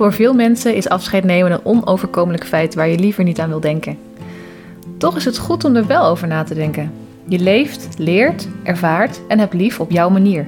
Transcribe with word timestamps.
Voor 0.00 0.12
veel 0.12 0.34
mensen 0.34 0.74
is 0.74 0.88
afscheid 0.88 1.24
nemen 1.24 1.52
een 1.52 1.64
onoverkomelijk 1.64 2.46
feit 2.46 2.74
waar 2.74 2.88
je 2.88 2.98
liever 2.98 3.24
niet 3.24 3.40
aan 3.40 3.48
wil 3.48 3.60
denken. 3.60 3.98
Toch 4.98 5.16
is 5.16 5.24
het 5.24 5.38
goed 5.38 5.64
om 5.64 5.76
er 5.76 5.86
wel 5.86 6.04
over 6.04 6.26
na 6.26 6.42
te 6.42 6.54
denken. 6.54 6.92
Je 7.28 7.38
leeft, 7.38 7.88
leert, 7.98 8.48
ervaart 8.62 9.20
en 9.28 9.38
hebt 9.38 9.54
lief 9.54 9.80
op 9.80 9.90
jouw 9.90 10.10
manier. 10.10 10.46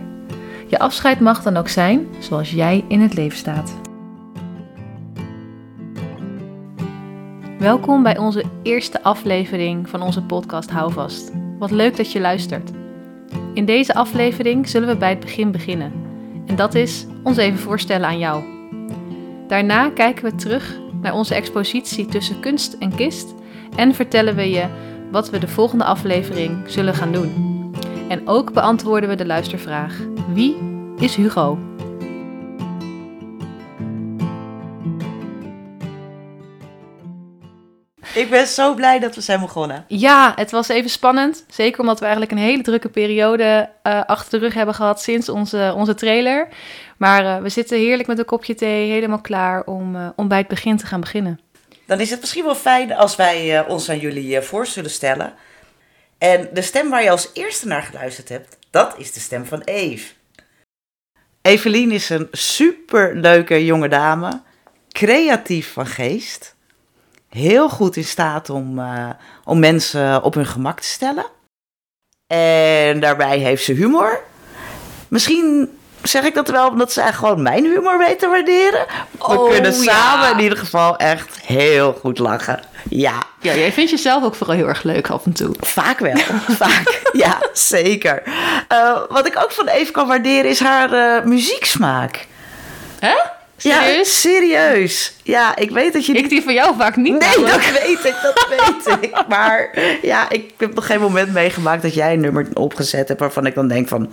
Je 0.66 0.78
afscheid 0.78 1.20
mag 1.20 1.42
dan 1.42 1.56
ook 1.56 1.68
zijn 1.68 2.06
zoals 2.18 2.50
jij 2.50 2.84
in 2.88 3.00
het 3.00 3.14
leven 3.14 3.38
staat. 3.38 3.74
Welkom 7.58 8.02
bij 8.02 8.18
onze 8.18 8.44
eerste 8.62 9.02
aflevering 9.02 9.88
van 9.88 10.02
onze 10.02 10.22
podcast 10.22 10.70
Houvast. 10.70 11.32
Wat 11.58 11.70
leuk 11.70 11.96
dat 11.96 12.12
je 12.12 12.20
luistert. 12.20 12.70
In 13.54 13.64
deze 13.64 13.94
aflevering 13.94 14.68
zullen 14.68 14.88
we 14.88 14.96
bij 14.96 15.10
het 15.10 15.20
begin 15.20 15.50
beginnen. 15.50 15.92
En 16.46 16.56
dat 16.56 16.74
is 16.74 17.06
ons 17.22 17.36
even 17.36 17.58
voorstellen 17.58 18.06
aan 18.06 18.18
jou. 18.18 18.51
Daarna 19.52 19.90
kijken 19.90 20.24
we 20.24 20.34
terug 20.34 20.78
naar 21.00 21.14
onze 21.14 21.34
expositie 21.34 22.06
tussen 22.06 22.40
kunst 22.40 22.72
en 22.72 22.94
kist 22.94 23.34
en 23.76 23.94
vertellen 23.94 24.34
we 24.34 24.50
je 24.50 24.66
wat 25.10 25.30
we 25.30 25.38
de 25.38 25.48
volgende 25.48 25.84
aflevering 25.84 26.64
zullen 26.66 26.94
gaan 26.94 27.12
doen. 27.12 27.32
En 28.08 28.28
ook 28.28 28.52
beantwoorden 28.52 29.08
we 29.08 29.14
de 29.14 29.26
luistervraag: 29.26 29.98
wie 30.34 30.56
is 30.98 31.14
Hugo? 31.14 31.71
Ik 38.14 38.30
ben 38.30 38.46
zo 38.46 38.74
blij 38.74 38.98
dat 38.98 39.14
we 39.14 39.20
zijn 39.20 39.40
begonnen. 39.40 39.84
Ja, 39.88 40.32
het 40.36 40.50
was 40.50 40.68
even 40.68 40.90
spannend. 40.90 41.44
Zeker 41.48 41.80
omdat 41.80 41.98
we 41.98 42.04
eigenlijk 42.04 42.32
een 42.32 42.46
hele 42.46 42.62
drukke 42.62 42.88
periode 42.88 43.70
uh, 43.82 44.04
achter 44.04 44.38
de 44.38 44.44
rug 44.44 44.54
hebben 44.54 44.74
gehad 44.74 45.02
sinds 45.02 45.28
onze, 45.28 45.72
onze 45.76 45.94
trailer. 45.94 46.48
Maar 46.96 47.24
uh, 47.24 47.42
we 47.42 47.48
zitten 47.48 47.78
heerlijk 47.78 48.08
met 48.08 48.18
een 48.18 48.24
kopje 48.24 48.54
thee, 48.54 48.90
helemaal 48.90 49.20
klaar 49.20 49.64
om, 49.64 49.96
uh, 49.96 50.08
om 50.16 50.28
bij 50.28 50.38
het 50.38 50.48
begin 50.48 50.76
te 50.76 50.86
gaan 50.86 51.00
beginnen. 51.00 51.40
Dan 51.86 52.00
is 52.00 52.10
het 52.10 52.20
misschien 52.20 52.44
wel 52.44 52.54
fijn 52.54 52.94
als 52.94 53.16
wij 53.16 53.66
ons 53.66 53.88
aan 53.88 53.98
jullie 53.98 54.40
voor 54.40 54.66
zullen 54.66 54.90
stellen. 54.90 55.34
En 56.18 56.48
de 56.52 56.62
stem 56.62 56.90
waar 56.90 57.02
je 57.02 57.10
als 57.10 57.30
eerste 57.32 57.66
naar 57.66 57.82
geluisterd 57.82 58.28
hebt, 58.28 58.56
dat 58.70 58.94
is 58.98 59.12
de 59.12 59.20
stem 59.20 59.46
van 59.46 59.60
Eve. 59.60 60.12
Evelien 61.42 61.90
is 61.90 62.08
een 62.08 62.28
superleuke 62.30 63.64
jonge 63.64 63.88
dame, 63.88 64.42
creatief 64.88 65.72
van 65.72 65.86
geest 65.86 66.54
heel 67.32 67.68
goed 67.68 67.96
in 67.96 68.04
staat 68.04 68.50
om, 68.50 68.78
uh, 68.78 69.10
om 69.44 69.58
mensen 69.58 70.22
op 70.22 70.34
hun 70.34 70.46
gemak 70.46 70.80
te 70.80 70.86
stellen. 70.86 71.24
En 72.26 73.00
daarbij 73.00 73.38
heeft 73.38 73.64
ze 73.64 73.72
humor. 73.72 74.20
Misschien 75.08 75.78
zeg 76.02 76.24
ik 76.24 76.34
dat 76.34 76.48
wel 76.48 76.68
omdat 76.68 76.92
zij 76.92 77.12
gewoon 77.12 77.42
mijn 77.42 77.64
humor 77.64 77.98
weet 77.98 78.18
te 78.18 78.28
waarderen. 78.28 78.86
We 79.10 79.24
oh, 79.24 79.50
kunnen 79.50 79.72
samen 79.72 80.26
ja. 80.26 80.32
in 80.32 80.40
ieder 80.42 80.58
geval 80.58 80.96
echt 80.96 81.40
heel 81.40 81.92
goed 81.92 82.18
lachen. 82.18 82.60
Ja. 82.88 83.22
Ja, 83.40 83.54
jij 83.54 83.72
vindt 83.72 83.90
jezelf 83.90 84.24
ook 84.24 84.34
vooral 84.34 84.56
heel 84.56 84.68
erg 84.68 84.82
leuk 84.82 85.10
af 85.10 85.24
en 85.24 85.32
toe. 85.32 85.54
Vaak 85.60 85.98
wel. 85.98 86.16
Vaak. 86.62 87.02
Ja, 87.12 87.38
zeker. 87.52 88.22
Uh, 88.72 89.00
wat 89.08 89.26
ik 89.26 89.42
ook 89.42 89.52
van 89.52 89.68
Eve 89.68 89.92
kan 89.92 90.06
waarderen 90.06 90.50
is 90.50 90.60
haar 90.60 90.92
uh, 90.92 91.24
muzieksmaak. 91.24 92.26
Hè? 92.98 93.14
Serieus? 93.62 93.96
Ja, 93.96 94.04
serieus. 94.04 95.14
Ja, 95.22 95.56
ik 95.56 95.70
weet 95.70 95.92
dat 95.92 96.06
je... 96.06 96.12
Ik 96.12 96.28
die 96.28 96.42
van 96.42 96.54
jou 96.54 96.76
vaak 96.76 96.96
niet. 96.96 97.18
Nee, 97.18 97.46
dat 97.46 97.70
weet 97.70 98.04
ik, 98.04 98.16
dat 98.22 98.46
weet 98.48 98.98
ik. 99.00 99.22
Maar 99.28 99.78
ja, 100.02 100.30
ik 100.30 100.52
heb 100.58 100.74
nog 100.74 100.86
geen 100.86 101.00
moment 101.00 101.32
meegemaakt 101.32 101.82
dat 101.82 101.94
jij 101.94 102.12
een 102.12 102.20
nummer 102.20 102.48
opgezet 102.54 103.08
hebt 103.08 103.20
waarvan 103.20 103.46
ik 103.46 103.54
dan 103.54 103.68
denk 103.68 103.88
van... 103.88 104.12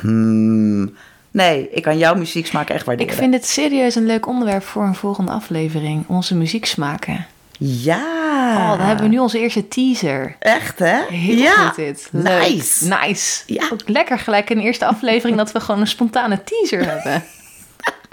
Hmm, 0.00 0.96
nee, 1.30 1.68
ik 1.70 1.82
kan 1.82 1.98
jouw 1.98 2.14
muzieksmaak 2.14 2.70
echt 2.70 2.84
waarderen. 2.86 3.12
Ik 3.12 3.18
vind 3.18 3.34
het 3.34 3.46
serieus 3.46 3.94
een 3.94 4.06
leuk 4.06 4.26
onderwerp 4.26 4.62
voor 4.62 4.82
een 4.82 4.94
volgende 4.94 5.32
aflevering. 5.32 6.04
Onze 6.08 6.34
muzieksmaken. 6.34 7.26
Ja. 7.58 8.16
Oh, 8.56 8.78
dan 8.78 8.86
hebben 8.86 9.04
we 9.04 9.10
nu 9.10 9.18
onze 9.18 9.38
eerste 9.38 9.68
teaser. 9.68 10.36
Echt, 10.38 10.78
hè? 10.78 11.00
Heel 11.08 11.36
ja. 11.36 11.52
goed 11.54 11.76
dit. 11.76 12.08
Leuk. 12.10 12.48
Nice. 12.48 12.88
Nice. 12.88 13.42
Ja. 13.46 13.68
Ook 13.72 13.80
lekker 13.88 14.18
gelijk 14.18 14.50
in 14.50 14.56
de 14.56 14.62
eerste 14.62 14.86
aflevering 14.86 15.36
dat 15.36 15.52
we 15.52 15.60
gewoon 15.60 15.80
een 15.80 15.86
spontane 15.86 16.44
teaser 16.44 16.86
hebben. 16.92 17.24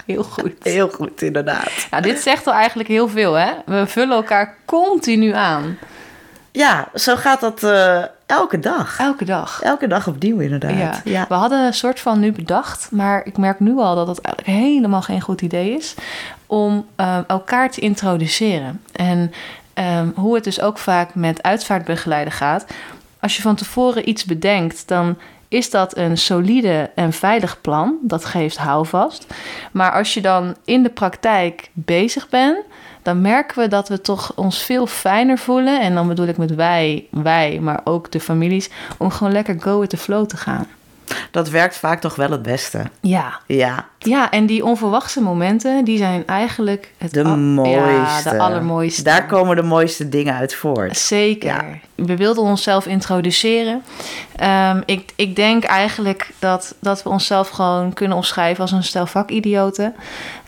Heel 0.06 0.24
goed. 0.24 0.54
Heel 0.62 0.90
goed, 0.90 1.22
inderdaad. 1.22 1.88
Ja, 1.92 2.02
dit 2.02 2.20
zegt 2.20 2.48
al 2.48 2.54
eigenlijk 2.54 2.90
heel 2.90 3.08
veel, 3.08 3.34
hè? 3.34 3.52
We 3.66 3.88
vullen 3.88 4.16
elkaar 4.16 4.58
continu 4.66 5.32
aan. 5.32 5.78
Ja, 6.52 6.88
zo 6.94 7.16
gaat 7.16 7.40
dat 7.40 7.64
uh, 7.64 8.04
elke 8.26 8.60
dag. 8.60 9.00
Elke 9.00 9.26
dag. 9.26 9.62
Elke 9.62 9.88
dag 9.88 10.08
opnieuw, 10.08 10.40
inderdaad. 10.40 10.72
Ja. 10.74 11.02
ja. 11.04 11.26
We 11.28 11.34
hadden 11.34 11.66
een 11.66 11.74
soort 11.74 12.00
van 12.00 12.20
nu 12.20 12.32
bedacht, 12.32 12.88
maar 12.92 13.26
ik 13.26 13.38
merk 13.38 13.60
nu 13.60 13.78
al 13.78 13.96
dat 13.96 14.08
het 14.08 14.22
eigenlijk 14.22 14.58
helemaal 14.58 15.02
geen 15.02 15.22
goed 15.22 15.42
idee 15.42 15.76
is 15.76 15.94
om 16.46 16.86
uh, 17.00 17.18
elkaar 17.28 17.72
te 17.72 17.82
introduceren. 17.82 18.82
En 18.92 19.34
um, 20.00 20.14
hoe 20.16 20.36
het 20.36 20.44
dus 20.44 20.62
ook 20.62 20.78
vaak 20.78 21.16
met 21.16 21.44
uitvaartbegeleider 21.44 22.34
gaat. 22.34 22.66
Als 23.20 23.36
je 23.36 23.42
van 23.42 23.56
tevoren 23.56 24.10
iets 24.10 24.26
bedenkt, 24.26 24.88
dan 24.88 25.18
is 25.48 25.70
dat 25.70 25.98
een 25.98 26.18
solide 26.18 26.92
en 26.96 27.14
veilig 27.14 27.62
plan. 27.62 27.98
Dat 28.02 28.26
geeft 28.26 28.58
houvast. 28.58 29.34
Maar 29.72 29.92
als 29.92 30.14
je 30.14 30.22
dan 30.22 30.56
in 30.66 30.84
de 30.84 30.90
praktijk 30.90 31.70
bezig 31.74 32.30
bent, 32.30 32.58
dan 33.02 33.22
merken 33.22 33.60
we 33.62 33.68
dat 33.68 33.90
we 33.90 34.02
toch 34.02 34.32
ons 34.36 34.64
veel 34.64 34.88
fijner 34.88 35.38
voelen. 35.38 35.82
En 35.82 35.94
dan 35.94 36.08
bedoel 36.08 36.28
ik 36.28 36.38
met 36.38 36.56
wij, 36.56 37.08
wij, 37.10 37.60
maar 37.62 37.82
ook 37.84 38.12
de 38.12 38.20
families, 38.20 38.70
om 38.98 39.10
gewoon 39.10 39.34
lekker 39.34 39.62
go 39.62 39.80
with 39.80 39.90
the 39.90 39.98
flow 39.98 40.26
te 40.26 40.38
gaan. 40.38 40.68
Dat 41.32 41.50
werkt 41.50 41.78
vaak 41.78 42.02
toch 42.02 42.16
wel 42.16 42.30
het 42.32 42.42
beste. 42.42 42.82
Ja. 43.02 43.40
Ja. 43.46 43.86
Ja, 44.00 44.32
en 44.32 44.46
die 44.46 44.66
onverwachte 44.66 45.22
momenten, 45.22 45.86
die 45.86 45.98
zijn 45.98 46.28
eigenlijk 46.28 46.94
het 46.98 47.14
de 47.14 47.24
mooiste. 47.24 48.30
Ja, 48.30 48.32
de 48.32 48.40
allermooiste. 48.40 49.04
Daar 49.04 49.26
komen 49.26 49.56
de 49.56 49.64
mooiste 49.64 50.10
dingen 50.10 50.36
uit 50.36 50.56
voort. 50.56 50.98
Zeker. 50.98 51.48
Ja. 51.48 51.64
We 52.06 52.16
wilden 52.16 52.44
onszelf 52.44 52.86
introduceren. 52.86 53.84
Um, 54.44 54.84
ik, 54.86 55.12
ik 55.16 55.36
denk 55.36 55.64
eigenlijk 55.64 56.30
dat, 56.40 56.76
dat 56.80 57.04
we 57.04 57.10
onszelf 57.10 57.50
gewoon 57.50 57.94
kunnen 57.94 58.18
omschrijven 58.18 58.62
als 58.62 58.72
een 58.72 58.84
stel 58.84 59.06
vakidioten. 59.06 59.96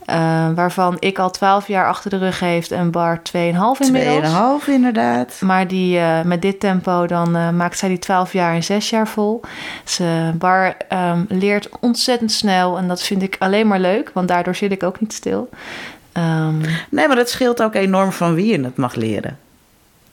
Uh, 0.10 0.50
waarvan 0.56 0.98
ik 1.00 1.20
al 1.20 1.32
12 1.32 1.68
jaar 1.68 1.88
achter 1.88 2.10
de 2.10 2.18
rug 2.18 2.40
heeft 2.40 2.72
en 2.72 2.92
Bar 2.92 3.18
2,5 3.18 3.32
inmiddels. 3.80 4.34
2,5 4.64 4.68
inderdaad. 4.68 5.42
Maar 5.42 5.68
die, 5.68 5.98
uh, 5.98 6.22
met 6.22 6.42
dit 6.42 6.60
tempo 6.60 7.06
dan 7.06 7.36
uh, 7.36 7.50
maakt 7.50 7.78
zij 7.78 7.90
die 7.90 8.00
12 8.00 8.34
jaar 8.34 8.56
in 8.56 8.64
6 8.64 8.90
jaar 8.90 9.08
vol. 9.08 9.42
Ze, 9.84 10.32
Bar 10.36 10.78
um, 10.94 11.26
leert 11.30 11.70
ontzettend 11.80 12.32
snel 12.32 12.78
en 12.78 12.88
dat 12.88 13.02
vind 13.02 13.22
ik 13.22 13.36
alleen 13.40 13.68
maar 13.68 13.80
leuk, 13.80 14.12
want 14.14 14.28
daardoor 14.28 14.56
zit 14.56 14.72
ik 14.72 14.84
ook 14.84 15.00
niet 15.00 15.14
stil. 15.14 15.50
Um, 16.14 16.62
nee, 16.90 17.08
maar 17.08 17.16
dat 17.16 17.30
scheelt 17.30 17.64
ook 17.64 17.76
enorm 17.76 18.12
van 18.12 18.34
wie 18.34 18.52
je 18.52 18.64
het 18.64 18.78
mag 18.78 18.96
leren. 18.96 19.38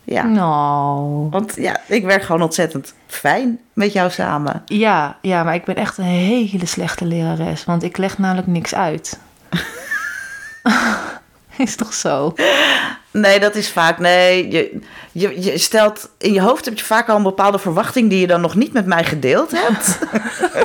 Ja. 0.04 0.22
Nou. 0.22 1.28
Want 1.30 1.54
ja, 1.56 1.80
ik 1.86 2.04
werk 2.04 2.22
gewoon 2.22 2.42
ontzettend 2.42 2.94
fijn 3.06 3.58
met 3.72 3.92
jou 3.92 4.10
samen. 4.10 4.62
Ja, 4.66 5.16
ja, 5.20 5.42
maar 5.42 5.54
ik 5.54 5.64
ben 5.64 5.76
echt 5.76 5.98
een 5.98 6.04
hele 6.04 6.66
slechte 6.66 7.04
lerares, 7.04 7.64
want 7.64 7.82
ik 7.82 7.96
leg 7.96 8.18
namelijk 8.18 8.46
niks 8.46 8.74
uit. 8.74 9.18
is 11.56 11.76
toch 11.76 11.92
zo? 11.92 12.34
Nee, 13.10 13.40
dat 13.40 13.54
is 13.54 13.70
vaak. 13.70 13.98
Nee, 13.98 14.50
je, 14.50 14.78
je, 15.12 15.42
je 15.42 15.58
stelt 15.58 16.10
in 16.18 16.32
je 16.32 16.40
hoofd 16.40 16.64
heb 16.64 16.78
je 16.78 16.84
vaak 16.84 17.08
al 17.08 17.16
een 17.16 17.22
bepaalde 17.22 17.58
verwachting 17.58 18.10
die 18.10 18.20
je 18.20 18.26
dan 18.26 18.40
nog 18.40 18.54
niet 18.54 18.72
met 18.72 18.86
mij 18.86 19.04
gedeeld 19.04 19.50
hebt. 19.50 19.98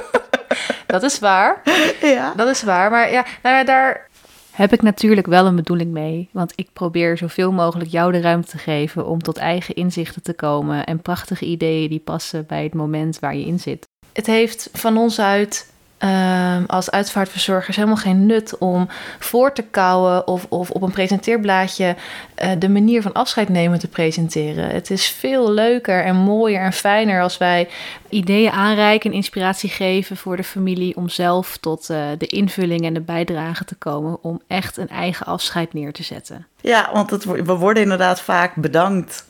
dat 0.94 1.04
is 1.04 1.20
waar. 1.20 1.62
Ja. 2.02 2.34
Dat 2.36 2.48
is 2.48 2.64
waar. 2.64 2.92
Maar 2.92 3.12
ja, 3.12 3.26
nou, 3.44 3.66
daar 3.66 4.08
heb 4.52 4.74
ik 4.74 4.82
natuurlijk 4.82 5.28
wel 5.28 5.46
een 5.46 5.56
bedoeling 5.56 5.92
mee. 5.92 6.30
Want 6.32 6.54
ik 6.56 6.70
probeer 6.74 7.18
zoveel 7.18 7.52
mogelijk 7.52 7.90
jou 7.90 8.12
de 8.12 8.22
ruimte 8.22 8.50
te 8.50 8.58
geven 8.58 9.06
om 9.06 9.22
tot 9.22 9.38
eigen 9.38 9.76
inzichten 9.76 10.22
te 10.22 10.34
komen 10.34 10.86
en 10.86 11.02
prachtige 11.02 11.46
ideeën 11.46 11.90
die 11.90 12.00
passen 12.00 12.46
bij 12.48 12.64
het 12.64 12.74
moment 12.74 13.20
waar 13.20 13.36
je 13.36 13.46
in 13.46 13.60
zit. 13.60 13.88
Het 14.14 14.26
heeft 14.26 14.70
van 14.74 14.98
ons 14.98 15.20
uit 15.20 15.72
Um, 16.04 16.66
als 16.66 16.92
uitvaartverzorgers 16.92 17.76
helemaal 17.76 17.98
geen 17.98 18.26
nut 18.26 18.58
om 18.58 18.88
voor 19.20 19.54
te 19.54 19.62
kouwen 19.62 20.28
of, 20.28 20.46
of 20.50 20.70
op 20.70 20.82
een 20.82 20.92
presenteerblaadje 20.92 21.96
uh, 22.44 22.52
de 22.60 22.70
manier 22.70 23.02
van 23.02 23.14
afscheid 23.14 23.50
nemen 23.50 23.80
te 23.80 23.88
presenteren. 23.88 24.70
Het 24.70 24.92
is 24.92 25.08
veel 25.08 25.52
leuker 25.52 26.04
en 26.04 26.16
mooier 26.16 26.62
en 26.62 26.74
fijner 26.74 27.22
als 27.22 27.38
wij 27.38 27.70
ideeën 28.10 28.52
aanreiken 28.52 29.10
en 29.10 29.16
inspiratie 29.16 29.70
geven 29.70 30.18
voor 30.18 30.38
de 30.38 30.44
familie 30.44 30.96
om 30.96 31.10
zelf 31.10 31.58
tot 31.58 31.90
uh, 31.90 32.06
de 32.18 32.28
invulling 32.28 32.86
en 32.86 32.94
de 32.94 33.02
bijdrage 33.02 33.66
te 33.66 33.76
komen 33.76 34.18
om 34.22 34.42
echt 34.48 34.78
een 34.78 34.90
eigen 34.90 35.26
afscheid 35.26 35.74
neer 35.74 35.92
te 35.92 36.04
zetten. 36.04 36.48
Ja, 36.62 36.90
want 36.94 37.10
het, 37.10 37.26
we 37.26 37.56
worden 37.56 37.84
inderdaad 37.84 38.22
vaak 38.22 38.56
bedankt 38.56 39.26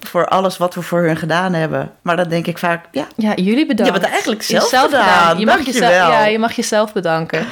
voor 0.00 0.26
alles 0.26 0.56
wat 0.56 0.74
we 0.74 0.82
voor 0.82 1.02
hun 1.02 1.16
gedaan 1.16 1.52
hebben. 1.52 1.92
Maar 2.02 2.16
dan 2.16 2.28
denk 2.28 2.46
ik 2.46 2.58
vaak, 2.58 2.84
ja. 2.90 3.06
Ja, 3.16 3.34
jullie 3.34 3.66
bedanken. 3.66 3.84
Je 3.84 3.90
hebt 3.92 4.04
het 4.04 4.12
eigenlijk 4.12 4.42
zelf, 4.42 4.68
zelf 4.68 4.84
gedaan. 4.84 5.38
Je 5.38 5.46
mag 5.46 5.64
jezelf, 5.66 5.90
ja, 5.90 6.24
je 6.24 6.38
mag 6.38 6.52
jezelf 6.52 6.92
bedanken. 6.92 7.46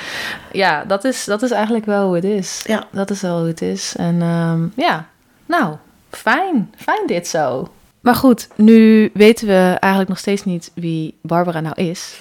Ja, 0.53 0.85
dat 0.85 1.05
is, 1.05 1.25
dat 1.25 1.43
is 1.43 1.51
eigenlijk 1.51 1.87
wel 1.87 2.07
hoe 2.07 2.15
het 2.15 2.25
is. 2.25 2.63
Ja. 2.67 2.85
Dat 2.93 3.11
is 3.11 3.21
wel 3.21 3.39
hoe 3.39 3.47
het 3.47 3.63
is. 3.63 3.95
En 3.97 4.23
um, 4.23 4.73
ja, 4.77 5.07
nou, 5.47 5.77
fijn. 6.11 6.75
Fijn 6.77 7.07
dit 7.07 7.29
zo. 7.29 7.69
Maar 8.01 8.15
goed, 8.15 8.49
nu 8.55 9.11
weten 9.15 9.47
we 9.47 9.77
eigenlijk 9.79 10.09
nog 10.09 10.19
steeds 10.19 10.45
niet 10.45 10.71
wie 10.75 11.19
Barbara 11.23 11.61
nou 11.61 11.75
is. 11.83 12.21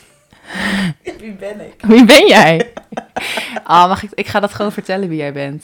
Wie 1.20 1.34
ben 1.34 1.60
ik? 1.60 1.74
Wie 1.82 2.06
ben 2.06 2.28
jij? 2.28 2.62
Ah, 3.64 3.84
oh, 3.84 3.88
mag 3.88 4.04
ik, 4.04 4.12
ik 4.14 4.28
ga 4.28 4.40
dat 4.40 4.54
gewoon 4.54 4.72
vertellen 4.72 5.10
wie 5.10 5.18
jij 5.18 5.34
bent. 5.34 5.64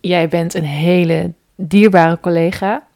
jij 0.00 0.28
bent 0.28 0.54
een 0.54 0.64
hele 0.64 1.32
dierbare 1.56 2.20
collega. 2.20 2.86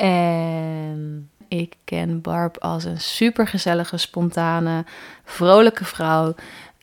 En 0.00 1.30
ik 1.48 1.74
ken 1.84 2.20
Barb 2.20 2.56
als 2.58 2.84
een 2.84 3.00
supergezellige, 3.00 3.96
spontane, 3.96 4.84
vrolijke 5.24 5.84
vrouw. 5.84 6.34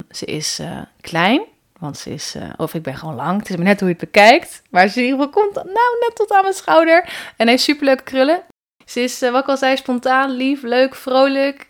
Ze 0.09 0.25
is 0.25 0.59
uh, 0.59 0.81
klein, 1.01 1.41
want 1.79 1.97
ze 1.97 2.09
is, 2.09 2.35
uh, 2.35 2.43
of 2.57 2.73
ik 2.73 2.83
ben 2.83 2.95
gewoon 2.95 3.15
lang. 3.15 3.39
Het 3.39 3.49
is 3.49 3.55
maar 3.55 3.65
net 3.65 3.79
hoe 3.79 3.89
je 3.89 3.95
het 3.95 4.03
bekijkt. 4.03 4.61
Maar 4.69 4.87
ze 4.87 4.99
in 4.99 5.05
ieder 5.05 5.19
geval 5.19 5.43
komt 5.43 5.55
nou 5.55 5.97
net 5.99 6.11
tot 6.15 6.31
aan 6.31 6.41
mijn 6.41 6.53
schouder. 6.53 7.09
En 7.37 7.47
heeft 7.47 7.63
superleuke 7.63 8.03
krullen. 8.03 8.41
Ze 8.85 9.01
is, 9.01 9.23
uh, 9.23 9.31
wat 9.31 9.41
ik 9.41 9.49
al 9.49 9.57
zei, 9.57 9.77
spontaan, 9.77 10.31
lief, 10.31 10.61
leuk, 10.61 10.95
vrolijk. 10.95 11.67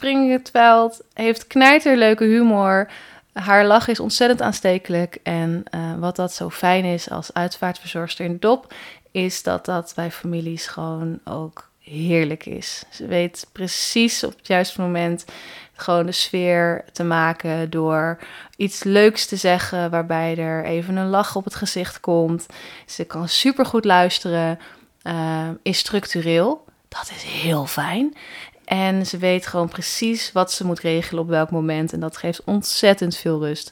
In 0.00 0.30
het 0.30 0.50
veld. 0.50 1.02
Heeft 1.12 1.46
knijterleuke 1.46 2.24
humor. 2.24 2.90
Haar 3.32 3.64
lach 3.64 3.88
is 3.88 4.00
ontzettend 4.00 4.42
aanstekelijk. 4.42 5.18
En 5.22 5.64
wat 5.98 6.16
dat 6.16 6.32
zo 6.32 6.50
fijn 6.50 6.84
is 6.84 7.10
als 7.10 7.32
uitvaartverzorgster 7.32 8.24
in 8.24 8.36
DOP... 8.40 8.74
is 9.16 9.42
dat 9.42 9.64
dat 9.64 9.92
bij 9.94 10.10
families 10.10 10.66
gewoon 10.66 11.20
ook 11.24 11.70
heerlijk 11.78 12.46
is. 12.46 12.84
Ze 12.90 13.06
weet 13.06 13.46
precies 13.52 14.24
op 14.24 14.36
het 14.36 14.46
juiste 14.46 14.80
moment 14.80 15.24
gewoon 15.72 16.06
de 16.06 16.12
sfeer 16.12 16.84
te 16.92 17.04
maken 17.04 17.70
door 17.70 18.18
iets 18.56 18.82
leuks 18.84 19.26
te 19.26 19.36
zeggen 19.36 19.90
waarbij 19.90 20.36
er 20.36 20.64
even 20.64 20.96
een 20.96 21.08
lach 21.08 21.36
op 21.36 21.44
het 21.44 21.54
gezicht 21.54 22.00
komt. 22.00 22.46
Ze 22.86 23.04
kan 23.04 23.28
supergoed 23.28 23.84
luisteren, 23.84 24.58
uh, 25.02 25.48
is 25.62 25.78
structureel. 25.78 26.64
Dat 26.88 27.10
is 27.16 27.22
heel 27.22 27.66
fijn. 27.66 28.16
En 28.64 29.06
ze 29.06 29.18
weet 29.18 29.46
gewoon 29.46 29.68
precies 29.68 30.32
wat 30.32 30.52
ze 30.52 30.66
moet 30.66 30.80
regelen 30.80 31.22
op 31.22 31.28
welk 31.28 31.50
moment. 31.50 31.92
En 31.92 32.00
dat 32.00 32.16
geeft 32.16 32.44
ontzettend 32.44 33.16
veel 33.16 33.40
rust. 33.40 33.70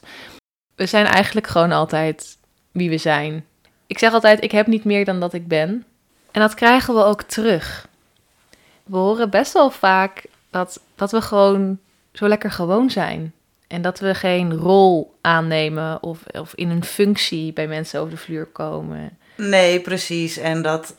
We 0.75 0.85
zijn 0.85 1.05
eigenlijk 1.05 1.47
gewoon 1.47 1.71
altijd 1.71 2.37
wie 2.71 2.89
we 2.89 2.97
zijn. 2.97 3.45
Ik 3.87 3.99
zeg 3.99 4.13
altijd: 4.13 4.43
ik 4.43 4.51
heb 4.51 4.67
niet 4.67 4.83
meer 4.83 5.05
dan 5.05 5.19
dat 5.19 5.33
ik 5.33 5.47
ben. 5.47 5.85
En 6.31 6.41
dat 6.41 6.53
krijgen 6.53 6.95
we 6.95 7.03
ook 7.03 7.21
terug. 7.21 7.87
We 8.83 8.97
horen 8.97 9.29
best 9.29 9.53
wel 9.53 9.69
vaak 9.69 10.25
dat, 10.49 10.79
dat 10.95 11.11
we 11.11 11.21
gewoon 11.21 11.79
zo 12.13 12.27
lekker 12.27 12.51
gewoon 12.51 12.89
zijn. 12.89 13.33
En 13.67 13.81
dat 13.81 13.99
we 13.99 14.15
geen 14.15 14.53
rol 14.53 15.17
aannemen 15.21 16.03
of, 16.03 16.19
of 16.25 16.53
in 16.55 16.69
een 16.69 16.83
functie 16.83 17.53
bij 17.53 17.67
mensen 17.67 17.99
over 17.99 18.11
de 18.11 18.17
vloer 18.17 18.45
komen. 18.45 19.17
Nee, 19.37 19.79
precies. 19.79 20.37
En 20.37 20.61
dat 20.61 20.91
uh, 20.91 20.97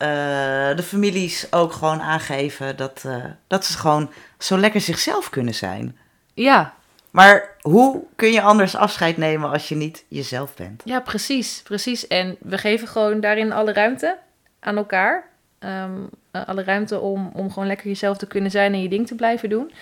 de 0.76 0.82
families 0.82 1.52
ook 1.52 1.72
gewoon 1.72 2.00
aangeven 2.00 2.76
dat, 2.76 3.02
uh, 3.06 3.24
dat 3.46 3.64
ze 3.64 3.78
gewoon 3.78 4.10
zo 4.38 4.58
lekker 4.58 4.80
zichzelf 4.80 5.30
kunnen 5.30 5.54
zijn. 5.54 5.96
Ja. 6.34 6.74
Maar 7.16 7.54
hoe 7.60 8.02
kun 8.16 8.32
je 8.32 8.42
anders 8.42 8.76
afscheid 8.76 9.16
nemen 9.16 9.50
als 9.50 9.68
je 9.68 9.74
niet 9.74 10.04
jezelf 10.08 10.54
bent? 10.54 10.82
Ja, 10.84 11.00
precies. 11.00 11.60
Precies. 11.64 12.06
En 12.06 12.36
we 12.40 12.58
geven 12.58 12.88
gewoon 12.88 13.20
daarin 13.20 13.52
alle 13.52 13.72
ruimte 13.72 14.18
aan 14.60 14.76
elkaar. 14.76 15.28
Um, 15.58 16.08
alle 16.30 16.64
ruimte 16.64 17.00
om, 17.00 17.30
om 17.34 17.52
gewoon 17.52 17.68
lekker 17.68 17.86
jezelf 17.86 18.16
te 18.16 18.26
kunnen 18.26 18.50
zijn 18.50 18.72
en 18.72 18.82
je 18.82 18.88
ding 18.88 19.06
te 19.06 19.14
blijven 19.14 19.48
doen 19.48 19.72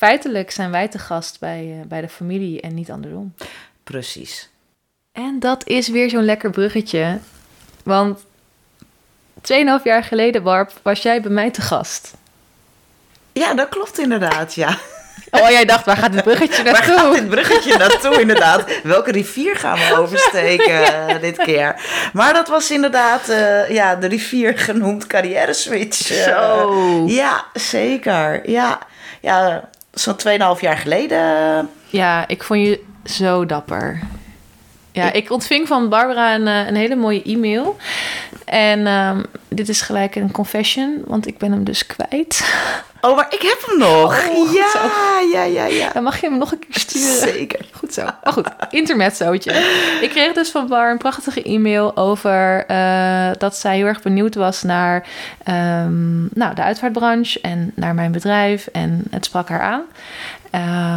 feitelijk 0.00 0.50
zijn 0.50 0.70
wij 0.70 0.88
te 0.88 0.98
gast 0.98 1.40
bij, 1.40 1.64
uh, 1.64 1.86
bij 1.86 2.00
de 2.00 2.08
familie 2.08 2.60
en 2.60 2.74
niet 2.74 2.90
andersom. 2.90 3.34
Precies. 3.84 4.48
En 5.12 5.38
dat 5.38 5.66
is 5.66 5.88
weer 5.88 6.10
zo'n 6.10 6.24
lekker 6.24 6.50
bruggetje. 6.50 7.18
Want 7.82 8.20
2,5 9.40 9.82
jaar 9.84 10.04
geleden, 10.04 10.42
Barb, 10.42 10.72
was 10.82 11.02
jij 11.02 11.20
bij 11.20 11.30
mij 11.30 11.50
te 11.50 11.60
gast. 11.60 12.14
Ja, 13.32 13.54
dat 13.54 13.68
klopt 13.68 13.98
inderdaad, 13.98 14.54
ja. 14.54 14.78
Oh, 15.30 15.48
jij 15.50 15.64
dacht, 15.64 15.84
waar 15.84 15.96
gaat 15.96 16.12
dit 16.12 16.22
bruggetje 16.22 16.62
naartoe? 16.62 16.94
Waar 16.94 17.04
gaat 17.04 17.14
dit 17.14 17.28
bruggetje 17.28 17.76
naartoe, 17.78 18.20
inderdaad? 18.20 18.64
Welke 18.82 19.10
rivier 19.10 19.56
gaan 19.56 19.78
we 19.78 19.96
oversteken 19.98 20.82
dit 21.20 21.36
keer? 21.36 21.74
Maar 22.12 22.32
dat 22.32 22.48
was 22.48 22.70
inderdaad 22.70 23.28
uh, 23.28 23.68
ja, 23.70 23.94
de 23.96 24.06
rivier 24.06 24.58
genoemd 24.58 25.06
carrière 25.06 25.52
switch. 25.54 26.10
Uh, 26.10 26.22
Zo. 26.22 27.04
Ja, 27.06 27.44
zeker. 27.52 28.50
Ja, 28.50 28.78
ja 29.20 29.68
zo'n 29.92 30.16
2,5 30.28 30.60
jaar 30.60 30.76
geleden. 30.76 31.68
Ja, 31.86 32.24
ik 32.28 32.42
vond 32.42 32.60
je 32.60 32.80
zo 33.04 33.46
dapper. 33.46 34.00
Ja, 34.92 35.12
ik, 35.12 35.30
ontving 35.30 35.66
van 35.66 35.88
Barbara 35.88 36.34
een, 36.34 36.46
een 36.46 36.76
hele 36.76 36.96
mooie 36.96 37.22
e-mail. 37.22 37.76
En 38.44 38.86
um, 38.86 39.24
dit 39.48 39.68
is 39.68 39.80
gelijk 39.80 40.14
een 40.14 40.30
confession, 40.30 41.02
want 41.06 41.26
ik 41.26 41.38
ben 41.38 41.52
hem 41.52 41.64
dus 41.64 41.86
kwijt. 41.86 42.40
Oh, 43.02 43.16
maar 43.16 43.26
ik 43.30 43.42
heb 43.42 43.64
hem 43.66 43.78
nog. 43.78 44.28
Oh, 44.28 44.52
ja, 44.52 45.20
ja, 45.32 45.42
ja, 45.42 45.64
ja. 45.64 45.90
Dan 45.92 46.02
mag 46.02 46.20
je 46.20 46.28
hem 46.28 46.38
nog 46.38 46.52
een 46.52 46.58
keer 46.58 46.78
sturen. 46.80 47.34
Zeker. 47.34 47.66
Goed 47.72 47.94
zo. 47.94 48.02
Maar 48.02 48.32
goed, 48.32 48.48
intermezzootje. 48.70 49.52
Ik 50.00 50.10
kreeg 50.10 50.32
dus 50.32 50.50
van 50.50 50.66
Bar 50.68 50.90
een 50.90 50.98
prachtige 50.98 51.42
e-mail 51.42 51.96
over 51.96 52.64
uh, 52.70 53.30
dat 53.38 53.56
zij 53.56 53.76
heel 53.76 53.86
erg 53.86 54.02
benieuwd 54.02 54.34
was 54.34 54.62
naar 54.62 55.06
um, 55.48 56.28
nou, 56.34 56.54
de 56.54 56.62
uitvaartbranche 56.62 57.40
en 57.40 57.72
naar 57.74 57.94
mijn 57.94 58.12
bedrijf. 58.12 58.66
En 58.66 59.04
het 59.10 59.24
sprak 59.24 59.48
haar 59.48 59.60
aan. 59.60 59.82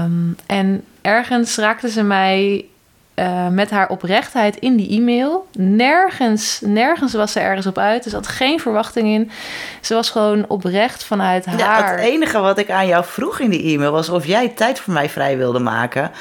Um, 0.05 0.35
en 0.45 0.83
ergens 1.01 1.57
raakte 1.57 1.89
ze 1.89 2.03
mij 2.03 2.65
uh, 3.15 3.47
met 3.47 3.69
haar 3.69 3.89
oprechtheid 3.89 4.55
in 4.55 4.75
die 4.75 4.89
e-mail. 4.89 5.47
Nergens, 5.57 6.61
nergens 6.65 7.13
was 7.13 7.31
ze 7.31 7.39
ergens 7.39 7.65
op 7.65 7.77
uit. 7.77 8.05
Er 8.05 8.11
zat 8.11 8.27
geen 8.27 8.59
verwachting 8.59 9.07
in. 9.07 9.31
Ze 9.81 9.93
was 9.93 10.09
gewoon 10.09 10.45
oprecht 10.47 11.03
vanuit 11.03 11.45
haar. 11.45 11.57
Ja, 11.57 11.91
het 11.91 11.99
enige 11.99 12.39
wat 12.39 12.57
ik 12.57 12.71
aan 12.71 12.87
jou 12.87 13.05
vroeg 13.05 13.39
in 13.39 13.49
die 13.49 13.73
e-mail 13.73 13.91
was 13.91 14.09
of 14.09 14.25
jij 14.25 14.49
tijd 14.49 14.79
voor 14.79 14.93
mij 14.93 15.09
vrij 15.09 15.37
wilde 15.37 15.59
maken. 15.59 16.11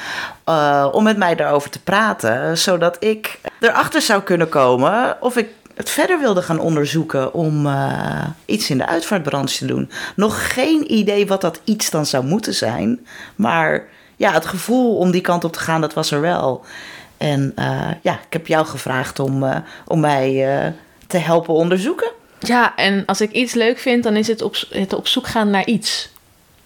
Uh, 0.49 0.87
om 0.91 1.03
met 1.03 1.17
mij 1.17 1.35
daarover 1.35 1.69
te 1.69 1.81
praten. 1.81 2.57
Zodat 2.57 2.97
ik 2.99 3.39
erachter 3.59 4.01
zou 4.01 4.21
kunnen 4.21 4.49
komen 4.49 5.17
of 5.19 5.37
ik 5.37 5.47
het 5.75 5.89
verder 5.89 6.19
wilde 6.19 6.41
gaan 6.41 6.59
onderzoeken 6.59 7.33
om 7.33 7.65
uh, 7.65 8.25
iets 8.45 8.69
in 8.69 8.77
de 8.77 8.85
uitvaartbranche 8.85 9.57
te 9.57 9.65
doen. 9.65 9.91
Nog 10.15 10.53
geen 10.53 10.91
idee 10.91 11.27
wat 11.27 11.41
dat 11.41 11.59
iets 11.63 11.89
dan 11.89 12.05
zou 12.05 12.25
moeten 12.25 12.53
zijn. 12.53 13.05
Maar 13.35 13.87
ja, 14.23 14.33
het 14.33 14.45
gevoel 14.45 14.97
om 14.97 15.11
die 15.11 15.21
kant 15.21 15.43
op 15.43 15.53
te 15.53 15.59
gaan, 15.59 15.81
dat 15.81 15.93
was 15.93 16.11
er 16.11 16.21
wel. 16.21 16.65
En 17.17 17.53
uh, 17.59 17.89
ja, 18.01 18.13
ik 18.13 18.33
heb 18.33 18.47
jou 18.47 18.65
gevraagd 18.65 19.19
om, 19.19 19.43
uh, 19.43 19.55
om 19.87 19.99
mij 19.99 20.55
uh, 20.65 20.71
te 21.07 21.17
helpen 21.17 21.53
onderzoeken. 21.53 22.11
Ja, 22.39 22.75
en 22.75 23.05
als 23.05 23.21
ik 23.21 23.31
iets 23.31 23.53
leuk 23.53 23.79
vind, 23.79 24.03
dan 24.03 24.15
is 24.15 24.27
het 24.27 24.41
op, 24.41 24.55
het 24.69 24.93
op 24.93 25.07
zoek 25.07 25.27
gaan 25.27 25.49
naar 25.49 25.65
iets. 25.65 26.09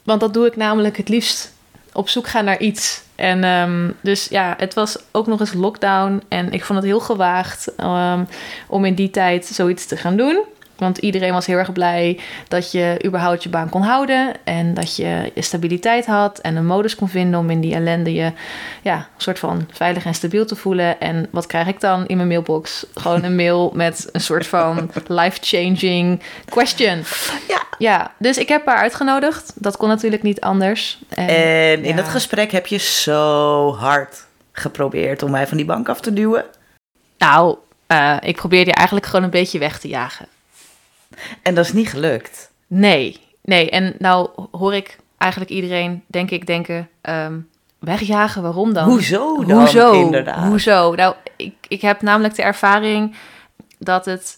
Want 0.04 0.19
dat 0.19 0.33
doe 0.33 0.45
ik 0.45 0.56
namelijk 0.56 0.98
het 0.98 1.09
liefst. 1.09 1.54
Op 1.94 2.09
zoek 2.09 2.27
gaan 2.27 2.45
naar 2.45 2.59
iets. 2.59 3.01
En 3.15 3.44
um, 3.44 3.95
dus 4.01 4.27
ja, 4.30 4.54
het 4.57 4.74
was 4.74 4.98
ook 5.12 5.27
nog 5.27 5.39
eens 5.39 5.54
lockdown. 5.54 6.24
En 6.27 6.51
ik 6.51 6.63
vond 6.63 6.80
het 6.80 6.88
heel 6.88 7.00
gewaagd 7.00 7.71
um, 7.80 8.28
om 8.68 8.85
in 8.85 8.95
die 8.95 9.09
tijd 9.09 9.45
zoiets 9.45 9.85
te 9.85 9.97
gaan 9.97 10.18
doen. 10.18 10.44
Want 10.77 10.97
iedereen 10.97 11.33
was 11.33 11.45
heel 11.45 11.57
erg 11.57 11.71
blij 11.71 12.19
dat 12.47 12.71
je 12.71 13.01
überhaupt 13.05 13.43
je 13.43 13.49
baan 13.49 13.69
kon 13.69 13.81
houden. 13.81 14.33
En 14.43 14.73
dat 14.73 14.95
je 14.95 15.31
stabiliteit 15.35 16.05
had. 16.05 16.39
En 16.39 16.55
een 16.55 16.65
modus 16.65 16.95
kon 16.95 17.09
vinden 17.09 17.39
om 17.39 17.49
in 17.49 17.61
die 17.61 17.73
ellende 17.73 18.13
je 18.13 18.31
ja, 18.81 18.95
een 18.95 19.03
soort 19.17 19.39
van 19.39 19.67
veilig 19.71 20.05
en 20.05 20.13
stabiel 20.13 20.45
te 20.45 20.55
voelen. 20.55 20.99
En 20.99 21.27
wat 21.31 21.47
krijg 21.47 21.67
ik 21.67 21.79
dan 21.79 22.07
in 22.07 22.15
mijn 22.15 22.27
mailbox? 22.27 22.85
Gewoon 22.95 23.23
een 23.23 23.35
mail 23.35 23.71
met 23.73 24.09
een 24.11 24.21
soort 24.21 24.47
van 24.47 24.91
life-changing 25.07 26.21
question. 26.45 27.03
Ja. 27.47 27.65
Ja, 27.77 28.11
dus 28.19 28.37
ik 28.37 28.47
heb 28.47 28.65
haar 28.65 28.77
uitgenodigd. 28.77 29.53
Dat 29.55 29.77
kon 29.77 29.87
natuurlijk 29.87 30.23
niet 30.23 30.41
anders. 30.41 30.99
En, 31.09 31.27
en 31.27 31.83
in 31.83 31.89
ja. 31.89 31.95
dat 31.95 32.07
gesprek 32.07 32.51
heb 32.51 32.67
je 32.67 32.77
zo 32.77 33.73
hard 33.75 34.25
geprobeerd 34.51 35.23
om 35.23 35.31
mij 35.31 35.47
van 35.47 35.57
die 35.57 35.65
bank 35.65 35.89
af 35.89 36.01
te 36.01 36.13
duwen. 36.13 36.45
Nou, 37.17 37.57
uh, 37.87 38.17
ik 38.21 38.35
probeerde 38.35 38.69
je 38.69 38.75
eigenlijk 38.75 39.07
gewoon 39.07 39.23
een 39.23 39.29
beetje 39.29 39.59
weg 39.59 39.79
te 39.79 39.87
jagen. 39.87 40.27
En 41.42 41.56
dat 41.56 41.66
is 41.66 41.73
niet 41.73 41.90
gelukt. 41.90 42.52
Nee, 42.68 43.19
nee. 43.42 43.69
En 43.69 43.95
nou 43.99 44.30
hoor 44.52 44.73
ik 44.73 44.97
eigenlijk 45.18 45.52
iedereen, 45.52 46.04
denk 46.07 46.31
ik, 46.31 46.45
denken... 46.45 46.90
Um, 47.02 47.49
wegjagen, 47.80 48.42
waarom 48.42 48.73
dan? 48.73 48.90
Hoezo 48.90 49.45
dan, 49.45 49.59
Hoezo? 49.59 49.92
inderdaad? 49.92 50.47
Hoezo? 50.47 50.95
Nou, 50.95 51.16
ik, 51.35 51.56
ik 51.68 51.81
heb 51.81 52.02
namelijk 52.02 52.35
de 52.35 52.42
ervaring 52.42 53.16
dat 53.80 54.06
het... 54.06 54.37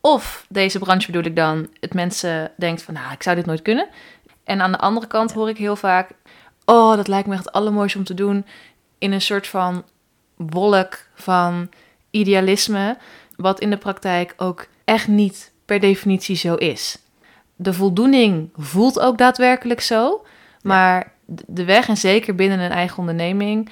Of 0.00 0.46
deze 0.48 0.78
branche 0.78 1.06
bedoel 1.06 1.24
ik 1.24 1.36
dan, 1.36 1.68
het 1.80 1.94
mensen 1.94 2.52
denkt 2.56 2.82
van... 2.82 2.94
Nou, 2.94 3.12
ik 3.12 3.22
zou 3.22 3.36
dit 3.36 3.46
nooit 3.46 3.62
kunnen. 3.62 3.88
En 4.44 4.60
aan 4.60 4.72
de 4.72 4.78
andere 4.78 5.06
kant 5.06 5.32
hoor 5.32 5.48
ik 5.48 5.56
heel 5.56 5.76
vaak... 5.76 6.10
Oh, 6.64 6.96
dat 6.96 7.08
lijkt 7.08 7.28
me 7.28 7.34
echt 7.34 7.44
het 7.44 7.54
allermooiste 7.54 7.98
om 7.98 8.04
te 8.04 8.14
doen... 8.14 8.46
in 8.98 9.12
een 9.12 9.20
soort 9.20 9.46
van 9.46 9.84
wolk 10.36 10.98
van 11.14 11.68
idealisme... 12.10 12.96
wat 13.36 13.60
in 13.60 13.70
de 13.70 13.76
praktijk 13.76 14.34
ook 14.36 14.66
echt 14.84 15.08
niet 15.08 15.49
per 15.70 15.80
definitie 15.80 16.36
zo 16.36 16.54
is. 16.54 16.98
De 17.56 17.72
voldoening 17.72 18.50
voelt 18.56 19.00
ook 19.00 19.18
daadwerkelijk 19.18 19.80
zo, 19.80 20.24
maar 20.62 21.12
de 21.46 21.64
weg, 21.64 21.88
en 21.88 21.96
zeker 21.96 22.34
binnen 22.34 22.58
een 22.58 22.70
eigen 22.70 22.98
onderneming, 22.98 23.70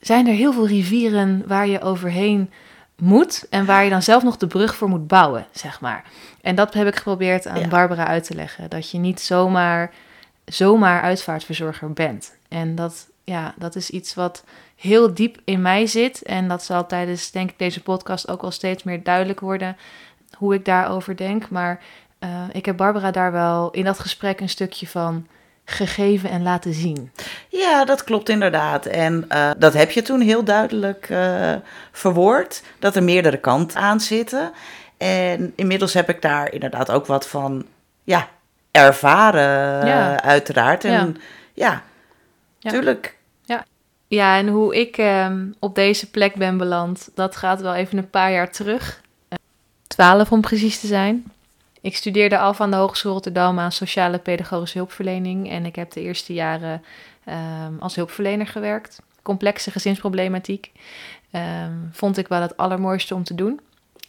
zijn 0.00 0.26
er 0.26 0.34
heel 0.34 0.52
veel 0.52 0.66
rivieren 0.66 1.42
waar 1.46 1.66
je 1.66 1.80
overheen 1.80 2.50
moet 2.96 3.46
en 3.50 3.64
waar 3.66 3.84
je 3.84 3.90
dan 3.90 4.02
zelf 4.02 4.22
nog 4.22 4.36
de 4.36 4.46
brug 4.46 4.74
voor 4.74 4.88
moet 4.88 5.06
bouwen, 5.06 5.46
zeg 5.52 5.80
maar. 5.80 6.04
En 6.40 6.54
dat 6.54 6.74
heb 6.74 6.86
ik 6.86 6.96
geprobeerd 6.96 7.46
aan 7.46 7.60
ja. 7.60 7.68
Barbara 7.68 8.06
uit 8.06 8.24
te 8.24 8.34
leggen, 8.34 8.70
dat 8.70 8.90
je 8.90 8.98
niet 8.98 9.20
zomaar, 9.20 9.92
zomaar 10.44 11.02
uitvaartverzorger 11.02 11.92
bent. 11.92 12.36
En 12.48 12.74
dat 12.74 13.06
ja, 13.24 13.54
dat 13.56 13.76
is 13.76 13.90
iets 13.90 14.14
wat 14.14 14.44
heel 14.76 15.14
diep 15.14 15.40
in 15.44 15.62
mij 15.62 15.86
zit. 15.86 16.22
En 16.22 16.48
dat 16.48 16.64
zal 16.64 16.86
tijdens, 16.86 17.30
denk 17.30 17.50
ik, 17.50 17.58
deze 17.58 17.82
podcast 17.82 18.28
ook 18.28 18.42
al 18.42 18.50
steeds 18.50 18.82
meer 18.82 19.02
duidelijk 19.02 19.40
worden 19.40 19.76
hoe 20.38 20.54
ik 20.54 20.64
daarover 20.64 21.16
denk. 21.16 21.50
Maar 21.50 21.80
uh, 22.20 22.30
ik 22.52 22.66
heb 22.66 22.76
Barbara 22.76 23.10
daar 23.10 23.32
wel 23.32 23.70
in 23.70 23.84
dat 23.84 23.98
gesprek 23.98 24.40
een 24.40 24.48
stukje 24.48 24.86
van 24.86 25.26
gegeven 25.64 26.30
en 26.30 26.42
laten 26.42 26.74
zien. 26.74 27.10
Ja, 27.48 27.84
dat 27.84 28.04
klopt 28.04 28.28
inderdaad. 28.28 28.86
En 28.86 29.24
uh, 29.32 29.50
dat 29.58 29.72
heb 29.72 29.90
je 29.90 30.02
toen 30.02 30.20
heel 30.20 30.44
duidelijk 30.44 31.08
uh, 31.08 31.52
verwoord, 31.92 32.62
dat 32.78 32.96
er 32.96 33.02
meerdere 33.02 33.36
kanten 33.36 33.80
aan 33.80 34.00
zitten. 34.00 34.52
En 34.96 35.52
inmiddels 35.56 35.94
heb 35.94 36.08
ik 36.08 36.22
daar 36.22 36.52
inderdaad 36.52 36.90
ook 36.90 37.06
wat 37.06 37.28
van 37.28 37.66
ja, 38.04 38.28
ervaren, 38.70 39.86
ja. 39.86 40.22
uiteraard. 40.22 40.84
En 40.84 41.16
ja, 41.54 41.70
ja, 41.70 41.82
ja. 42.58 42.70
tuurlijk. 42.70 43.16
Ja. 43.42 43.64
ja, 44.06 44.38
en 44.38 44.48
hoe 44.48 44.76
ik 44.76 44.96
um, 44.98 45.54
op 45.58 45.74
deze 45.74 46.10
plek 46.10 46.34
ben 46.34 46.56
beland, 46.56 47.10
dat 47.14 47.36
gaat 47.36 47.60
wel 47.60 47.74
even 47.74 47.98
een 47.98 48.10
paar 48.10 48.32
jaar 48.32 48.50
terug. 48.50 49.02
Twaalf 49.94 50.32
om 50.32 50.40
precies 50.40 50.80
te 50.80 50.86
zijn. 50.86 51.24
Ik 51.80 51.96
studeerde 51.96 52.38
af 52.38 52.60
aan 52.60 52.70
de 52.70 52.76
Hogeschool 52.76 53.12
Rotterdam 53.12 53.58
aan 53.58 53.72
sociale 53.72 54.18
pedagogische 54.18 54.78
hulpverlening. 54.78 55.50
En 55.50 55.66
ik 55.66 55.76
heb 55.76 55.92
de 55.92 56.00
eerste 56.00 56.32
jaren 56.32 56.82
um, 57.28 57.76
als 57.80 57.94
hulpverlener 57.94 58.46
gewerkt. 58.46 59.02
Complexe 59.22 59.70
gezinsproblematiek. 59.70 60.72
Um, 61.32 61.88
vond 61.92 62.18
ik 62.18 62.28
wel 62.28 62.40
het 62.40 62.56
allermooiste 62.56 63.14
om 63.14 63.24
te 63.24 63.34
doen. 63.34 63.60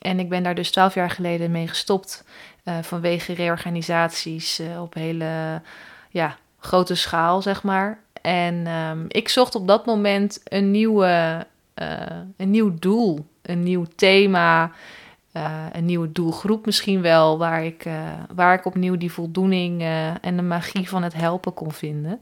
En 0.01 0.20
ik 0.20 0.30
ben 0.30 0.44
daar 0.44 0.56
dus 0.56 0.72
twaalf 0.72 0.94
jaar 0.94 1.10
geleden 1.10 1.51
mee 1.51 1.68
gestopt. 1.68 2.24
Uh, 2.63 2.77
vanwege 2.82 3.34
reorganisaties 3.34 4.60
uh, 4.60 4.82
op 4.82 4.94
hele 4.94 5.62
ja, 6.10 6.38
grote 6.60 6.96
schaal, 6.96 7.42
zeg 7.42 7.63
maar. 7.63 8.00
En 8.22 8.68
um, 8.68 9.06
ik 9.08 9.30
zocht 9.30 9.56
op 9.56 9.68
dat 9.68 9.86
moment 9.86 10.42
een, 10.44 10.72
nieuwe, 10.72 11.46
uh, 11.75 12.00
een 12.38 12.51
nieuw 12.51 12.75
doel, 12.80 13.25
een 13.42 13.63
nieuw 13.63 13.86
thema. 13.96 14.72
Uh, 15.38 15.65
een 15.72 15.86
nieuwe 15.86 16.12
doelgroep 16.12 16.65
misschien 16.65 17.01
wel, 17.01 17.38
waar 17.38 17.65
ik, 17.65 17.86
uh, 17.86 17.94
waar 18.36 18.54
ik 18.54 18.65
opnieuw 18.65 18.98
die 18.98 19.12
voldoening 19.12 19.82
uh, 19.82 20.25
en 20.25 20.36
de 20.36 20.42
magie 20.42 20.89
van 20.89 21.04
het 21.04 21.13
helpen 21.13 21.54
kon 21.54 21.72
vinden. 21.72 22.22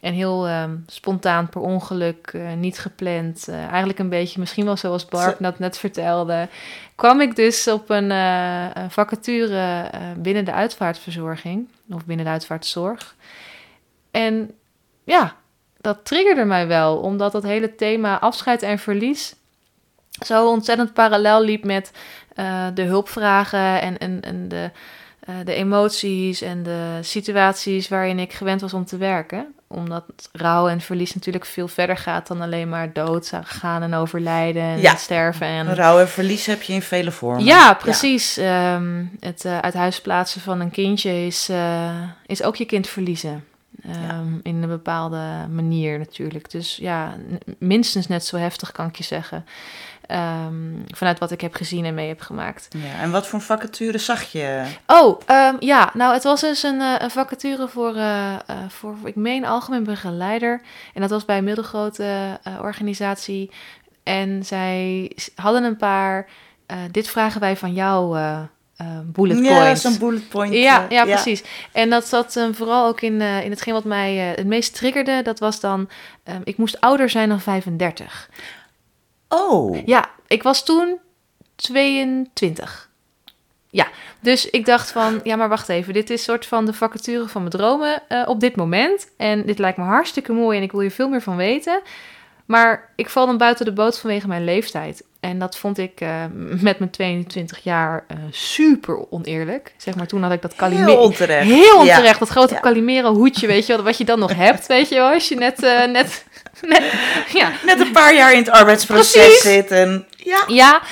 En 0.00 0.12
heel 0.12 0.46
ehm, 0.46 0.76
spontaan, 0.86 1.48
per 1.48 1.60
ongeluk, 1.60 2.38
niet 2.56 2.78
gepland, 2.78 3.48
eigenlijk 3.48 3.98
een 3.98 4.08
beetje 4.08 4.40
misschien 4.40 4.64
wel 4.64 4.76
zoals 4.76 5.04
Barb 5.04 5.36
dat 5.40 5.58
net 5.58 5.78
vertelde, 5.78 6.48
kwam 6.94 7.20
ik 7.20 7.36
dus 7.36 7.68
op 7.68 7.90
een, 7.90 8.10
een 8.10 8.90
vacature 8.90 9.90
binnen 10.16 10.44
de 10.44 10.52
uitvaartverzorging 10.52 11.68
of 11.90 12.04
binnen 12.04 12.24
de 12.24 12.32
uitvaartzorg. 12.32 13.16
En 14.10 14.50
ja, 15.04 15.34
dat 15.80 16.04
triggerde 16.04 16.44
mij 16.44 16.66
wel, 16.66 16.98
omdat 16.98 17.32
dat 17.32 17.42
hele 17.42 17.74
thema 17.74 18.20
afscheid 18.20 18.62
en 18.62 18.78
verlies 18.78 19.34
zo 20.26 20.48
ontzettend 20.48 20.92
parallel 20.92 21.42
liep 21.42 21.64
met 21.64 21.90
uh, 22.34 22.66
de 22.74 22.82
hulpvragen 22.82 23.80
en, 23.80 23.98
en, 23.98 24.20
en 24.20 24.48
de, 24.48 24.70
uh, 25.28 25.34
de 25.44 25.54
emoties 25.54 26.42
en 26.42 26.62
de 26.62 26.98
situaties 27.00 27.88
waarin 27.88 28.18
ik 28.18 28.32
gewend 28.32 28.60
was 28.60 28.74
om 28.74 28.84
te 28.84 28.96
werken. 28.96 29.46
Omdat 29.66 30.04
rouw 30.32 30.68
en 30.68 30.80
verlies 30.80 31.14
natuurlijk 31.14 31.44
veel 31.44 31.68
verder 31.68 31.96
gaat 31.96 32.26
dan 32.26 32.40
alleen 32.40 32.68
maar 32.68 32.92
dood 32.92 33.32
gaan 33.42 33.82
en 33.82 33.94
overlijden 33.94 34.62
en 34.62 34.80
ja. 34.80 34.96
sterven. 34.96 35.46
En... 35.46 35.74
Rouw 35.74 35.98
en 35.98 36.08
verlies 36.08 36.46
heb 36.46 36.62
je 36.62 36.72
in 36.72 36.82
vele 36.82 37.10
vormen. 37.10 37.44
Ja, 37.44 37.74
precies. 37.74 38.34
Ja. 38.34 38.74
Um, 38.74 39.10
het 39.20 39.44
uh, 39.44 39.58
uit 39.58 39.74
huis 39.74 40.00
plaatsen 40.00 40.40
van 40.40 40.60
een 40.60 40.70
kindje 40.70 41.26
is, 41.26 41.50
is 42.26 42.42
ook 42.42 42.56
je 42.56 42.64
kind 42.64 42.86
verliezen. 42.86 43.44
Um, 43.86 43.92
ja. 44.02 44.22
In 44.42 44.62
een 44.62 44.68
bepaalde 44.68 45.46
manier 45.50 45.98
natuurlijk. 45.98 46.50
Dus 46.50 46.76
ja, 46.76 47.14
minstens 47.58 48.06
net 48.06 48.24
zo 48.24 48.36
heftig 48.36 48.72
kan 48.72 48.86
ik 48.86 48.96
je 48.96 49.04
zeggen. 49.04 49.46
Um, 50.10 50.84
vanuit 50.94 51.18
wat 51.18 51.30
ik 51.30 51.40
heb 51.40 51.54
gezien 51.54 51.84
en 51.84 51.94
mee 51.94 52.08
heb 52.08 52.20
gemaakt. 52.20 52.68
Ja, 52.70 53.00
en 53.00 53.10
wat 53.10 53.26
voor 53.26 53.40
vacature 53.40 53.98
zag 53.98 54.22
je? 54.32 54.64
Oh, 54.86 55.20
um, 55.30 55.56
ja, 55.60 55.90
nou 55.94 56.14
het 56.14 56.22
was 56.22 56.40
dus 56.40 56.62
een, 56.62 56.80
uh, 56.80 56.94
een 56.98 57.10
vacature 57.10 57.68
voor, 57.68 57.94
uh, 57.94 58.32
uh, 58.32 58.56
voor, 58.68 58.96
ik 59.04 59.14
meen, 59.14 59.44
algemeen 59.44 59.84
begeleider. 59.84 60.60
En 60.94 61.00
dat 61.00 61.10
was 61.10 61.24
bij 61.24 61.38
een 61.38 61.44
middelgrote 61.44 62.40
organisatie. 62.60 63.50
En 64.02 64.44
zij 64.44 65.12
hadden 65.34 65.64
een 65.64 65.76
paar, 65.76 66.26
dit 66.90 67.08
vragen 67.08 67.40
wij 67.40 67.56
van 67.56 67.72
jou... 67.72 68.18
bullet 69.04 69.42
points. 69.42 69.48
Ja, 69.48 69.74
zo'n 69.74 69.98
bullet 69.98 70.28
point. 70.28 70.54
Ja, 70.54 70.60
ja, 70.60 70.86
ja, 70.88 71.04
precies. 71.04 71.44
En 71.72 71.90
dat 71.90 72.06
zat 72.06 72.36
um, 72.36 72.54
vooral 72.54 72.86
ook 72.86 73.00
in, 73.00 73.20
in 73.20 73.50
hetgeen 73.50 73.74
wat 73.74 73.84
mij 73.84 74.14
het 74.14 74.46
meest 74.46 74.74
triggerde. 74.74 75.22
Dat 75.22 75.38
was 75.38 75.60
dan, 75.60 75.88
ik 76.44 76.56
moest 76.56 76.80
ouder 76.80 77.10
zijn 77.10 77.28
dan 77.28 77.40
35. 77.40 78.28
Oh. 79.28 79.86
Ja, 79.86 80.10
ik 80.26 80.42
was 80.42 80.64
toen 80.64 80.98
22. 81.56 82.90
Ja, 83.70 83.88
dus 84.20 84.50
ik 84.50 84.66
dacht 84.66 84.92
van, 84.92 85.20
ja, 85.22 85.36
maar 85.36 85.48
wacht 85.48 85.68
even. 85.68 85.92
Dit 85.92 86.10
is 86.10 86.22
soort 86.22 86.46
van 86.46 86.66
de 86.66 86.72
vacature 86.72 87.28
van 87.28 87.40
mijn 87.40 87.54
dromen 87.54 88.02
uh, 88.08 88.22
op 88.26 88.40
dit 88.40 88.56
moment. 88.56 89.10
En 89.16 89.46
dit 89.46 89.58
lijkt 89.58 89.78
me 89.78 89.84
hartstikke 89.84 90.32
mooi 90.32 90.56
en 90.56 90.62
ik 90.62 90.70
wil 90.72 90.80
hier 90.80 90.90
veel 90.90 91.08
meer 91.08 91.22
van 91.22 91.36
weten. 91.36 91.80
Maar 92.48 92.92
ik 92.96 93.10
val 93.10 93.26
dan 93.26 93.36
buiten 93.36 93.64
de 93.64 93.72
boot 93.72 93.98
vanwege 93.98 94.28
mijn 94.28 94.44
leeftijd. 94.44 95.02
En 95.20 95.38
dat 95.38 95.56
vond 95.56 95.78
ik 95.78 96.00
uh, 96.00 96.24
met 96.60 96.78
mijn 96.78 96.90
22 96.90 97.58
jaar 97.62 98.04
uh, 98.12 98.18
super 98.30 99.10
oneerlijk. 99.10 99.74
Zeg 99.76 99.94
maar, 99.94 100.06
toen 100.06 100.22
had 100.22 100.32
ik 100.32 100.42
dat 100.42 100.54
Calimero... 100.54 100.86
Heel 100.86 101.00
onterecht. 101.00 101.46
Heel 101.46 101.78
onterecht. 101.78 102.12
Ja. 102.12 102.18
Dat 102.18 102.28
grote 102.28 102.54
ja. 102.54 102.60
Calimero 102.60 103.14
hoedje, 103.14 103.46
weet 103.46 103.66
je 103.66 103.74
wel. 103.74 103.84
Wat 103.84 103.98
je 103.98 104.04
dan 104.04 104.18
nog 104.18 104.34
hebt, 104.34 104.66
weet 104.66 104.88
je 104.88 104.94
wel. 104.94 105.12
Als 105.12 105.28
je 105.28 105.34
net... 105.34 105.62
Uh, 105.62 105.84
net, 105.84 106.24
net, 106.60 106.82
ja. 107.32 107.52
net 107.64 107.80
een 107.80 107.92
paar 107.92 108.14
jaar 108.14 108.32
in 108.32 108.38
het 108.38 108.50
arbeidsproces 108.50 109.12
Precies. 109.12 109.42
zit. 109.42 109.70
En, 109.70 110.06
ja, 110.28 110.44
ja 110.46 110.82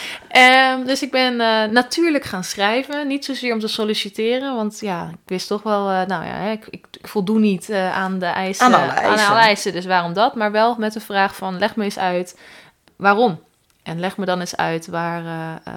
um, 0.75 0.87
dus 0.87 1.03
ik 1.03 1.11
ben 1.11 1.37
natuurlijk 1.73 2.25
gaan 2.25 2.45
schrijven. 2.45 3.07
Niet 3.07 3.25
zozeer 3.25 3.53
om 3.53 3.61
te 3.61 3.69
solliciteren. 3.69 4.55
Want 4.55 4.81
ja, 4.81 5.09
ik 5.13 5.19
wist 5.27 5.49
toch 5.49 5.63
wel... 5.63 5.85
nou 5.85 6.25
ja, 6.25 6.39
ik, 6.39 6.67
ik, 6.71 6.87
ik 7.01 7.09
voldoe 7.09 7.39
niet 7.39 7.73
aan 7.73 8.19
de 8.19 8.27
eisen. 8.27 8.67
Aan 8.67 8.75
alle 8.75 8.93
eisen. 8.93 9.25
Aan 9.25 9.31
alle 9.31 9.41
eisen. 9.45 9.73
Dus 9.73 9.87
waarom 9.87 10.13
dat? 10.13 10.35
Maar 10.35 10.53
wel 10.53 10.75
met 10.79 10.93
de 10.93 11.01
vraag 11.01 11.37
van, 11.37 11.59
leg 11.59 11.77
me 11.77 11.85
eens 11.85 11.99
uit... 11.99 12.39
Waarom? 12.97 13.41
En 13.83 14.01
leg 14.01 14.17
me 14.17 14.25
dan 14.25 14.41
eens 14.41 14.57
uit 14.57 14.87
waar, 14.87 15.23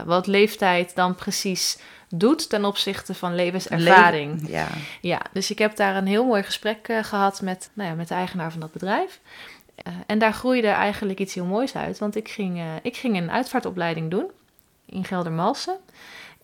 wat 0.05 0.27
leeftijd 0.27 0.95
dan 0.95 1.15
precies 1.15 1.77
doet 2.15 2.49
ten 2.49 2.65
opzichte 2.65 3.13
van 3.13 3.35
levenservaring. 3.35 4.41
Le 4.41 4.51
ja. 4.51 4.67
ja, 5.01 5.21
dus 5.31 5.51
ik 5.51 5.59
heb 5.59 5.75
daar 5.75 5.95
een 5.95 6.07
heel 6.07 6.25
mooi 6.25 6.43
gesprek 6.43 6.87
gehad 7.01 7.41
met, 7.41 7.69
nou 7.73 7.89
ja, 7.89 7.95
met 7.95 8.07
de 8.07 8.13
eigenaar 8.13 8.51
van 8.51 8.59
dat 8.59 8.71
bedrijf. 8.71 9.19
Uh, 9.87 9.93
en 10.05 10.19
daar 10.19 10.33
groeide 10.33 10.67
eigenlijk 10.67 11.19
iets 11.19 11.33
heel 11.33 11.45
moois 11.45 11.75
uit, 11.75 11.97
want 11.97 12.15
ik 12.15 12.29
ging, 12.29 12.61
ik 12.81 12.97
ging 12.97 13.17
een 13.17 13.31
uitvaartopleiding 13.31 14.09
doen 14.09 14.31
in 14.85 15.03
Geldermalsen. 15.03 15.77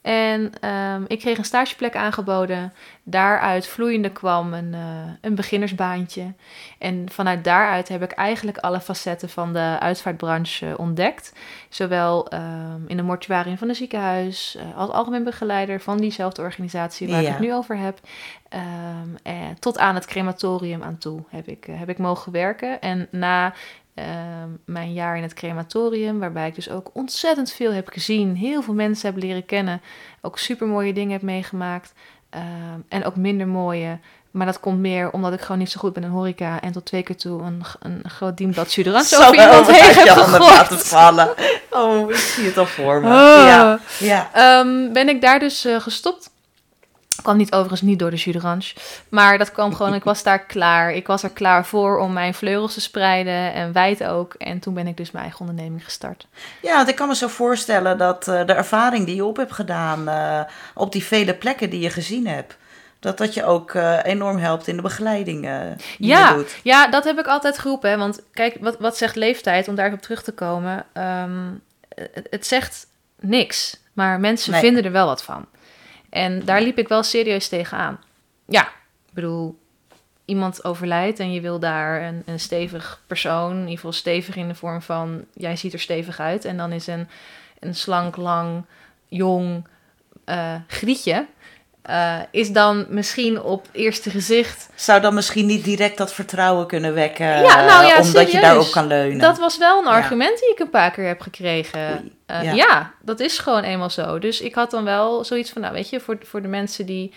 En 0.05 0.69
um, 0.69 1.05
ik 1.07 1.19
kreeg 1.19 1.37
een 1.37 1.45
stageplek 1.45 1.95
aangeboden. 1.95 2.73
Daaruit 3.03 3.67
vloeiende 3.67 4.11
kwam 4.11 4.53
een, 4.53 4.73
uh, 4.73 4.79
een 5.21 5.35
beginnersbaantje. 5.35 6.33
En 6.79 7.09
vanuit 7.11 7.43
daaruit 7.43 7.87
heb 7.87 8.03
ik 8.03 8.11
eigenlijk 8.11 8.57
alle 8.57 8.79
facetten 8.79 9.29
van 9.29 9.53
de 9.53 9.77
uitvaartbranche 9.79 10.73
ontdekt. 10.77 11.33
Zowel 11.69 12.33
um, 12.33 12.83
in 12.87 12.97
de 12.97 13.03
mortuarium 13.03 13.57
van 13.57 13.67
het 13.67 13.77
ziekenhuis, 13.77 14.57
uh, 14.57 14.77
als 14.77 14.89
algemeen 14.89 15.23
begeleider 15.23 15.81
van 15.81 15.97
diezelfde 15.97 16.41
organisatie 16.41 17.07
waar 17.07 17.21
ja. 17.21 17.27
ik 17.27 17.33
het 17.33 17.39
nu 17.39 17.53
over 17.53 17.77
heb. 17.77 17.99
Um, 18.53 19.15
eh, 19.23 19.33
tot 19.59 19.77
aan 19.77 19.95
het 19.95 20.05
crematorium 20.05 20.83
aan 20.83 20.97
toe 20.97 21.23
heb 21.29 21.47
ik, 21.47 21.67
heb 21.71 21.89
ik 21.89 21.97
mogen 21.97 22.31
werken. 22.31 22.81
En 22.81 23.07
na 23.11 23.53
uh, 23.95 24.05
mijn 24.65 24.93
jaar 24.93 25.17
in 25.17 25.23
het 25.23 25.33
crematorium, 25.33 26.19
waarbij 26.19 26.47
ik 26.47 26.55
dus 26.55 26.69
ook 26.69 26.89
ontzettend 26.93 27.51
veel 27.51 27.71
heb 27.71 27.87
gezien, 27.87 28.35
heel 28.35 28.61
veel 28.61 28.73
mensen 28.73 29.11
heb 29.13 29.23
leren 29.23 29.45
kennen, 29.45 29.81
ook 30.21 30.39
super 30.39 30.67
mooie 30.67 30.93
dingen 30.93 31.11
heb 31.11 31.21
meegemaakt 31.21 31.93
uh, 32.35 32.41
en 32.89 33.05
ook 33.05 33.15
minder 33.15 33.47
mooie. 33.47 33.99
Maar 34.31 34.45
dat 34.45 34.59
komt 34.59 34.79
meer 34.79 35.11
omdat 35.11 35.33
ik 35.33 35.41
gewoon 35.41 35.57
niet 35.57 35.71
zo 35.71 35.79
goed 35.79 35.93
ben 35.93 36.03
in 36.03 36.09
horeca 36.09 36.61
en 36.61 36.71
tot 36.71 36.85
twee 36.85 37.03
keer 37.03 37.17
toe 37.17 37.41
een, 37.41 37.63
een 37.79 38.09
groot 38.09 38.37
dienblad 38.37 38.69
Suderans 38.71 39.17
over 39.19 39.33
iemand 39.33 39.71
heen 39.71 39.93
heb 39.93 40.05
je 40.05 40.11
handen 40.11 40.39
laten 40.39 40.79
vallen. 40.79 41.33
Oh, 41.69 42.09
ik 42.09 42.15
zie 42.15 42.45
het 42.45 42.57
al 42.57 42.65
voor 42.65 43.01
me. 43.01 43.07
Oh. 43.07 43.13
Ja. 43.47 43.79
ja. 43.99 44.59
Um, 44.59 44.93
ben 44.93 45.09
ik 45.09 45.21
daar 45.21 45.39
dus 45.39 45.65
uh, 45.65 45.79
gestopt 45.79 46.29
kwam 47.21 47.37
niet 47.37 47.53
overigens 47.53 47.81
niet 47.81 47.99
door 47.99 48.09
de 48.09 48.15
Juderange. 48.15 48.73
Maar 49.09 49.37
dat 49.37 49.51
kwam 49.51 49.75
gewoon, 49.75 49.93
ik 49.93 50.03
was 50.03 50.23
daar 50.23 50.45
klaar. 50.45 50.93
Ik 50.93 51.07
was 51.07 51.23
er 51.23 51.29
klaar 51.29 51.65
voor 51.65 51.97
om 51.97 52.13
mijn 52.13 52.33
vleugels 52.33 52.73
te 52.73 52.81
spreiden 52.81 53.53
en 53.53 53.73
wijd 53.73 54.03
ook. 54.03 54.33
En 54.33 54.59
toen 54.59 54.73
ben 54.73 54.87
ik 54.87 54.97
dus 54.97 55.11
mijn 55.11 55.23
eigen 55.23 55.41
onderneming 55.41 55.83
gestart. 55.83 56.27
Ja, 56.61 56.75
want 56.75 56.89
ik 56.89 56.95
kan 56.95 57.07
me 57.07 57.15
zo 57.15 57.27
voorstellen 57.27 57.97
dat 57.97 58.27
uh, 58.27 58.45
de 58.45 58.53
ervaring 58.53 59.05
die 59.05 59.15
je 59.15 59.25
op 59.25 59.37
hebt 59.37 59.53
gedaan 59.53 60.09
uh, 60.09 60.41
op 60.73 60.91
die 60.91 61.03
vele 61.03 61.33
plekken 61.33 61.69
die 61.69 61.79
je 61.79 61.89
gezien 61.89 62.27
hebt. 62.27 62.57
Dat 62.99 63.17
dat 63.17 63.33
je 63.33 63.45
ook 63.45 63.73
uh, 63.73 63.99
enorm 64.03 64.37
helpt 64.37 64.67
in 64.67 64.75
de 64.75 64.81
begeleiding 64.81 65.41
die 65.97 66.07
ja, 66.07 66.29
je 66.29 66.35
doet. 66.35 66.55
Ja, 66.63 66.87
dat 66.87 67.03
heb 67.03 67.19
ik 67.19 67.27
altijd 67.27 67.59
geroepen. 67.59 67.89
Hè? 67.89 67.97
Want 67.97 68.21
kijk, 68.33 68.57
wat, 68.59 68.75
wat 68.79 68.97
zegt 68.97 69.15
leeftijd, 69.15 69.67
om 69.67 69.75
daarop 69.75 70.01
terug 70.01 70.23
te 70.23 70.31
komen? 70.31 70.85
Um, 70.93 71.61
het, 71.95 72.27
het, 72.29 72.47
zegt 72.47 72.87
niks, 73.19 73.79
maar 73.93 74.19
mensen 74.19 74.51
nee. 74.51 74.61
vinden 74.61 74.83
er 74.83 74.91
wel 74.91 75.05
wat 75.05 75.23
van. 75.23 75.45
En 76.15 76.45
daar 76.45 76.61
liep 76.61 76.77
ik 76.77 76.87
wel 76.87 77.03
serieus 77.03 77.47
tegenaan. 77.47 77.99
Ja, 78.45 78.67
ik 79.07 79.13
bedoel, 79.13 79.59
iemand 80.25 80.63
overlijdt 80.63 81.19
en 81.19 81.31
je 81.31 81.41
wil 81.41 81.59
daar 81.59 82.03
een, 82.03 82.23
een 82.25 82.39
stevig 82.39 83.01
persoon, 83.07 83.51
in 83.51 83.59
ieder 83.59 83.75
geval 83.75 83.91
stevig 83.91 84.35
in 84.35 84.47
de 84.47 84.55
vorm 84.55 84.81
van 84.81 85.25
jij 85.33 85.55
ziet 85.55 85.73
er 85.73 85.79
stevig 85.79 86.19
uit. 86.19 86.45
En 86.45 86.57
dan 86.57 86.71
is 86.71 86.87
een, 86.87 87.07
een 87.59 87.75
slank, 87.75 88.15
lang, 88.15 88.65
jong 89.07 89.67
uh, 90.25 90.55
grietje. 90.67 91.27
Uh, 91.89 92.19
is 92.31 92.51
dan 92.51 92.85
misschien 92.89 93.41
op 93.41 93.67
eerste 93.71 94.09
gezicht. 94.09 94.69
Zou 94.75 95.01
dan 95.01 95.13
misschien 95.13 95.45
niet 95.45 95.63
direct 95.63 95.97
dat 95.97 96.13
vertrouwen 96.13 96.67
kunnen 96.67 96.93
wekken? 96.93 97.25
Ja, 97.25 97.65
nou 97.65 97.85
ja, 97.85 98.01
omdat 98.01 98.31
je 98.31 98.39
daarop 98.39 98.71
kan 98.71 98.87
leunen. 98.87 99.19
Dat 99.19 99.37
was 99.37 99.57
wel 99.57 99.79
een 99.79 99.87
argument 99.87 100.39
die 100.39 100.51
ik 100.51 100.59
een 100.59 100.69
paar 100.69 100.91
keer 100.91 101.07
heb 101.07 101.21
gekregen. 101.21 102.11
Uh, 102.31 102.43
ja. 102.43 102.51
ja. 102.51 102.93
dat 103.01 103.19
is 103.19 103.37
gewoon 103.37 103.63
eenmaal 103.63 103.89
zo. 103.89 104.19
Dus 104.19 104.41
ik 104.41 104.55
had 104.55 104.71
dan 104.71 104.83
wel 104.83 105.23
zoiets 105.23 105.51
van: 105.51 105.61
nou, 105.61 105.73
weet 105.73 105.89
je, 105.89 105.99
voor, 105.99 106.17
voor 106.23 106.41
de 106.41 106.47
mensen 106.47 106.85
die. 106.85 107.13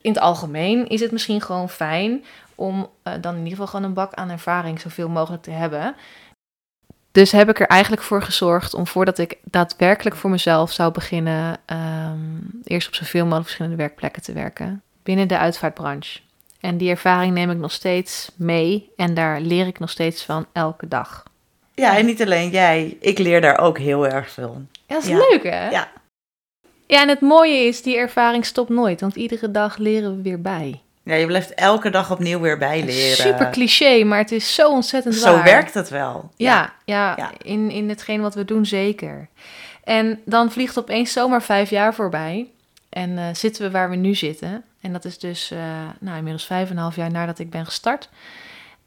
In 0.00 0.12
het 0.12 0.20
algemeen 0.20 0.86
is 0.86 1.00
het 1.00 1.12
misschien 1.12 1.40
gewoon 1.40 1.68
fijn 1.68 2.24
om 2.54 2.90
uh, 3.04 3.12
dan 3.20 3.32
in 3.32 3.38
ieder 3.38 3.50
geval 3.50 3.66
gewoon 3.66 3.84
een 3.84 3.94
bak 3.94 4.14
aan 4.14 4.30
ervaring 4.30 4.80
zoveel 4.80 5.08
mogelijk 5.08 5.42
te 5.42 5.50
hebben. 5.50 5.94
Dus 7.12 7.32
heb 7.32 7.48
ik 7.48 7.60
er 7.60 7.66
eigenlijk 7.66 8.02
voor 8.02 8.22
gezorgd 8.22 8.74
om 8.74 8.86
voordat 8.86 9.18
ik 9.18 9.36
daadwerkelijk 9.44 10.16
voor 10.16 10.30
mezelf 10.30 10.72
zou 10.72 10.92
beginnen, 10.92 11.58
um, 11.66 12.60
eerst 12.64 12.88
op 12.88 12.94
zoveel 12.94 13.22
mogelijk 13.22 13.44
verschillende 13.44 13.76
werkplekken 13.76 14.22
te 14.22 14.32
werken 14.32 14.82
binnen 15.02 15.28
de 15.28 15.38
uitvaartbranche. 15.38 16.20
En 16.60 16.76
die 16.76 16.90
ervaring 16.90 17.34
neem 17.34 17.50
ik 17.50 17.56
nog 17.56 17.72
steeds 17.72 18.30
mee 18.36 18.90
en 18.96 19.14
daar 19.14 19.40
leer 19.40 19.66
ik 19.66 19.78
nog 19.78 19.90
steeds 19.90 20.24
van 20.24 20.46
elke 20.52 20.88
dag. 20.88 21.22
Ja, 21.74 21.96
en 21.96 22.06
niet 22.06 22.22
alleen 22.22 22.50
jij, 22.50 22.96
ik 23.00 23.18
leer 23.18 23.40
daar 23.40 23.58
ook 23.58 23.78
heel 23.78 24.06
erg 24.06 24.30
veel. 24.30 24.62
Ja, 24.86 24.94
dat 24.94 25.02
is 25.04 25.10
leuk 25.10 25.42
hè? 25.42 25.70
Ja. 25.70 25.90
Ja, 26.86 27.02
en 27.02 27.08
het 27.08 27.20
mooie 27.20 27.56
is, 27.56 27.82
die 27.82 27.96
ervaring 27.96 28.46
stopt 28.46 28.68
nooit, 28.68 29.00
want 29.00 29.16
iedere 29.16 29.50
dag 29.50 29.76
leren 29.76 30.16
we 30.16 30.22
weer 30.22 30.40
bij. 30.40 30.80
Ja, 31.04 31.14
je 31.14 31.26
blijft 31.26 31.54
elke 31.54 31.90
dag 31.90 32.10
opnieuw 32.10 32.40
weer 32.40 32.58
bijleren. 32.58 33.16
Super 33.16 33.50
cliché, 33.50 34.04
maar 34.04 34.18
het 34.18 34.32
is 34.32 34.54
zo 34.54 34.70
ontzettend 34.70 35.14
zo 35.14 35.24
waar. 35.24 35.46
Zo 35.46 35.52
werkt 35.52 35.74
het 35.74 35.88
wel. 35.88 36.30
Ja, 36.36 36.72
ja, 36.84 37.14
ja, 37.16 37.30
In, 37.42 37.70
in 37.70 37.88
hetgeen 37.88 38.20
wat 38.20 38.34
we 38.34 38.44
doen 38.44 38.66
zeker. 38.66 39.28
En 39.84 40.20
dan 40.24 40.50
vliegt 40.50 40.78
opeens 40.78 41.12
zomaar 41.12 41.42
vijf 41.42 41.70
jaar 41.70 41.94
voorbij. 41.94 42.50
En 42.88 43.10
uh, 43.10 43.24
zitten 43.32 43.62
we 43.62 43.70
waar 43.70 43.90
we 43.90 43.96
nu 43.96 44.14
zitten. 44.14 44.64
En 44.80 44.92
dat 44.92 45.04
is 45.04 45.18
dus 45.18 45.52
uh, 45.52 45.58
nou, 46.00 46.16
inmiddels 46.16 46.46
vijf 46.46 46.70
en 46.70 46.76
een 46.76 46.82
half 46.82 46.96
jaar 46.96 47.10
nadat 47.10 47.38
ik 47.38 47.50
ben 47.50 47.64
gestart. 47.64 48.08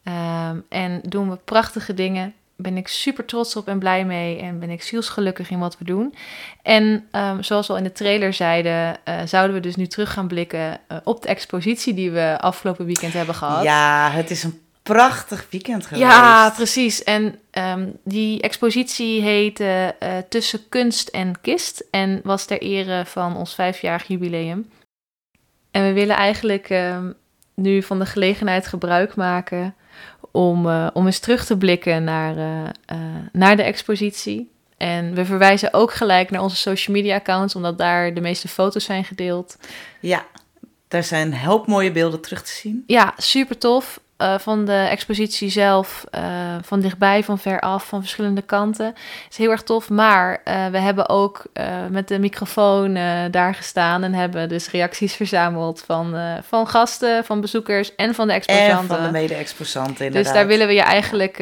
Um, 0.04 0.66
en 0.70 1.02
doen 1.04 1.30
we 1.30 1.36
prachtige 1.36 1.94
dingen 1.94 2.34
ben 2.58 2.78
ik 2.78 2.88
super 2.88 3.26
trots 3.26 3.56
op 3.56 3.68
en 3.68 3.80
blij 3.80 4.06
mee. 4.06 4.40
En 4.40 4.60
ben 4.60 4.70
ik 4.70 4.84
zielsgelukkig 4.84 5.50
in 5.50 5.60
wat 5.60 5.78
we 5.78 5.86
doen. 5.86 6.16
En 6.62 7.08
um, 7.12 7.44
zoals 7.44 7.68
we 7.68 7.74
al 7.74 7.80
in 7.80 7.86
de 7.86 7.92
trailer 7.92 8.34
zeiden, 8.34 9.00
uh, 9.10 9.22
zouden 9.26 9.56
we 9.56 9.62
dus 9.62 9.76
nu 9.76 9.88
terug 9.88 10.14
gaan 10.14 10.28
blikken 10.28 10.80
uh, 10.92 10.98
op 11.04 11.22
de 11.22 11.28
expositie 11.28 11.94
die 11.94 12.12
we 12.12 12.38
afgelopen 12.40 12.86
weekend 12.86 13.14
hebben 13.14 13.36
gehad. 13.36 13.64
Ja, 13.64 14.10
het 14.12 14.32
is 14.32 14.44
een 14.44 14.62
prachtig 14.84 15.48
weekend 15.50 15.86
geweest. 15.86 16.06
Ja, 16.06 16.50
precies. 16.50 17.04
En 17.04 17.40
um, 17.52 18.00
die 18.04 18.42
expositie 18.42 19.22
heette 19.22 19.96
uh, 20.04 20.10
Tussen 20.30 20.70
Kunst 20.70 21.08
en 21.08 21.42
Kist. 21.42 21.84
En 21.92 22.20
was 22.24 22.46
ter 22.46 22.62
ere 22.62 23.06
van 23.06 23.36
ons 23.36 23.56
vijfjarig 23.56 24.08
jubileum. 24.08 24.70
En 25.72 25.84
we 25.84 25.94
willen 25.94 26.16
eigenlijk 26.16 26.70
um, 26.70 27.16
nu 27.56 27.84
van 27.84 28.00
de 28.00 28.06
gelegenheid 28.06 28.68
gebruik 28.68 29.16
maken 29.16 29.76
om, 30.32 30.66
uh, 30.66 30.88
om 30.94 31.06
eens 31.06 31.20
terug 31.20 31.46
te 31.46 31.58
blikken 31.58 32.04
naar, 32.04 32.38
uh, 32.38 32.62
uh, 32.92 32.98
naar 33.32 33.56
de 33.56 33.64
expositie. 33.64 34.52
En 34.78 35.14
we 35.14 35.26
verwijzen 35.26 35.74
ook 35.74 35.94
gelijk 35.94 36.30
naar 36.32 36.42
onze 36.42 36.56
social 36.56 36.96
media 36.96 37.16
accounts, 37.16 37.56
omdat 37.56 37.78
daar 37.78 38.14
de 38.14 38.22
meeste 38.22 38.48
foto's 38.48 38.84
zijn 38.84 39.04
gedeeld. 39.04 39.58
Ja, 40.00 40.26
daar 40.88 41.04
zijn 41.04 41.34
help 41.34 41.68
mooie 41.68 41.92
beelden 41.92 42.22
terug 42.22 42.44
te 42.44 42.52
zien. 42.52 42.84
Ja, 42.88 43.14
super 43.18 43.58
tof. 43.58 44.00
Uh, 44.18 44.38
van 44.38 44.66
de 44.66 44.88
expositie 44.90 45.50
zelf, 45.50 46.06
uh, 46.16 46.22
van 46.62 46.80
dichtbij, 46.80 47.24
van 47.24 47.40
ver 47.40 47.60
af, 47.60 47.88
van 47.88 48.02
verschillende 48.02 48.42
kanten. 48.42 48.94
is 49.30 49.38
heel 49.38 49.52
erg 49.52 49.64
tof, 49.64 49.90
maar 49.90 50.42
uh, 50.46 50.68
we 50.68 50.78
hebben 50.78 51.10
ook 51.10 51.46
met 51.90 52.08
de 52.08 52.20
microfoon 52.20 52.94
daar 53.32 53.56
gestaan 53.56 54.04
en 54.04 54.14
hebben 54.14 54.50
dus 54.50 54.72
reacties 54.72 55.16
verzameld 55.16 55.84
van, 55.86 56.16
van 56.48 56.68
gasten, 56.68 57.26
van 57.26 57.42
bezoekers 57.42 57.96
en 57.96 58.16
van 58.16 58.28
de 58.28 58.34
exposanten. 58.34 58.78
En 58.78 58.88
van 58.88 59.04
de 59.04 59.12
mede-exposanten, 59.12 60.12
Dus 60.12 60.32
daar 60.32 60.48
willen 60.48 60.68
we 60.68 60.74
je 60.74 60.82
eigenlijk 60.82 61.38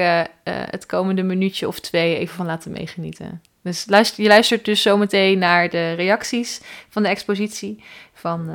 het 0.45 0.85
komende 0.85 1.23
minuutje 1.23 1.67
of 1.67 1.79
twee 1.79 2.17
even 2.17 2.35
van 2.35 2.45
laten 2.45 2.71
meegenieten. 2.71 3.41
Dus 3.63 3.85
luister, 3.87 4.23
je 4.23 4.29
luistert 4.29 4.65
dus 4.65 4.81
zometeen 4.81 5.39
naar 5.39 5.69
de 5.69 5.93
reacties 5.93 6.61
van 6.89 7.03
de 7.03 7.09
expositie 7.09 7.83
van 8.13 8.49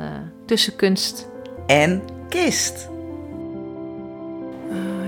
Tussen 0.45 0.75
Kunst 0.75 1.27
en 1.67 2.03
Kist 2.29 2.89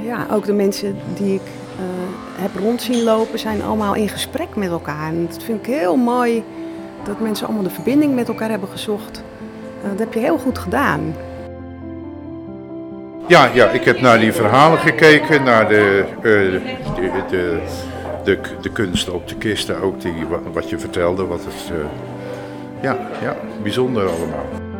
ja, 0.03 0.27
ook 0.31 0.45
de 0.45 0.53
mensen 0.53 0.95
die 1.13 1.33
ik 1.33 1.41
uh, 1.41 2.41
heb 2.41 2.55
rond 2.55 2.81
zien 2.81 3.03
lopen 3.03 3.39
zijn 3.39 3.61
allemaal 3.61 3.95
in 3.95 4.09
gesprek 4.09 4.55
met 4.55 4.69
elkaar. 4.69 5.07
En 5.07 5.27
dat 5.27 5.43
vind 5.43 5.59
ik 5.59 5.73
heel 5.73 5.95
mooi 5.95 6.43
dat 7.03 7.19
mensen 7.19 7.45
allemaal 7.45 7.63
de 7.63 7.69
verbinding 7.69 8.15
met 8.15 8.27
elkaar 8.27 8.49
hebben 8.49 8.69
gezocht. 8.69 9.23
Uh, 9.83 9.89
dat 9.89 9.99
heb 9.99 10.13
je 10.13 10.19
heel 10.19 10.37
goed 10.37 10.57
gedaan. 10.57 11.15
Ja, 13.27 13.49
ja, 13.53 13.69
ik 13.69 13.83
heb 13.83 14.01
naar 14.01 14.19
die 14.19 14.33
verhalen 14.33 14.79
gekeken, 14.79 15.43
naar 15.43 15.67
de, 15.67 16.03
uh, 16.17 16.23
de, 16.23 16.61
de, 17.29 17.61
de, 18.23 18.39
de, 18.61 18.69
kunst 18.69 19.09
op 19.09 19.27
de 19.27 19.35
kisten, 19.35 19.81
ook 19.81 20.01
die, 20.01 20.13
wat 20.53 20.69
je 20.69 20.79
vertelde. 20.79 21.25
Wat 21.25 21.43
het, 21.43 21.71
ja, 22.81 22.97
ja, 23.21 23.35
bijzonder 23.63 24.07
allemaal. 24.07 24.70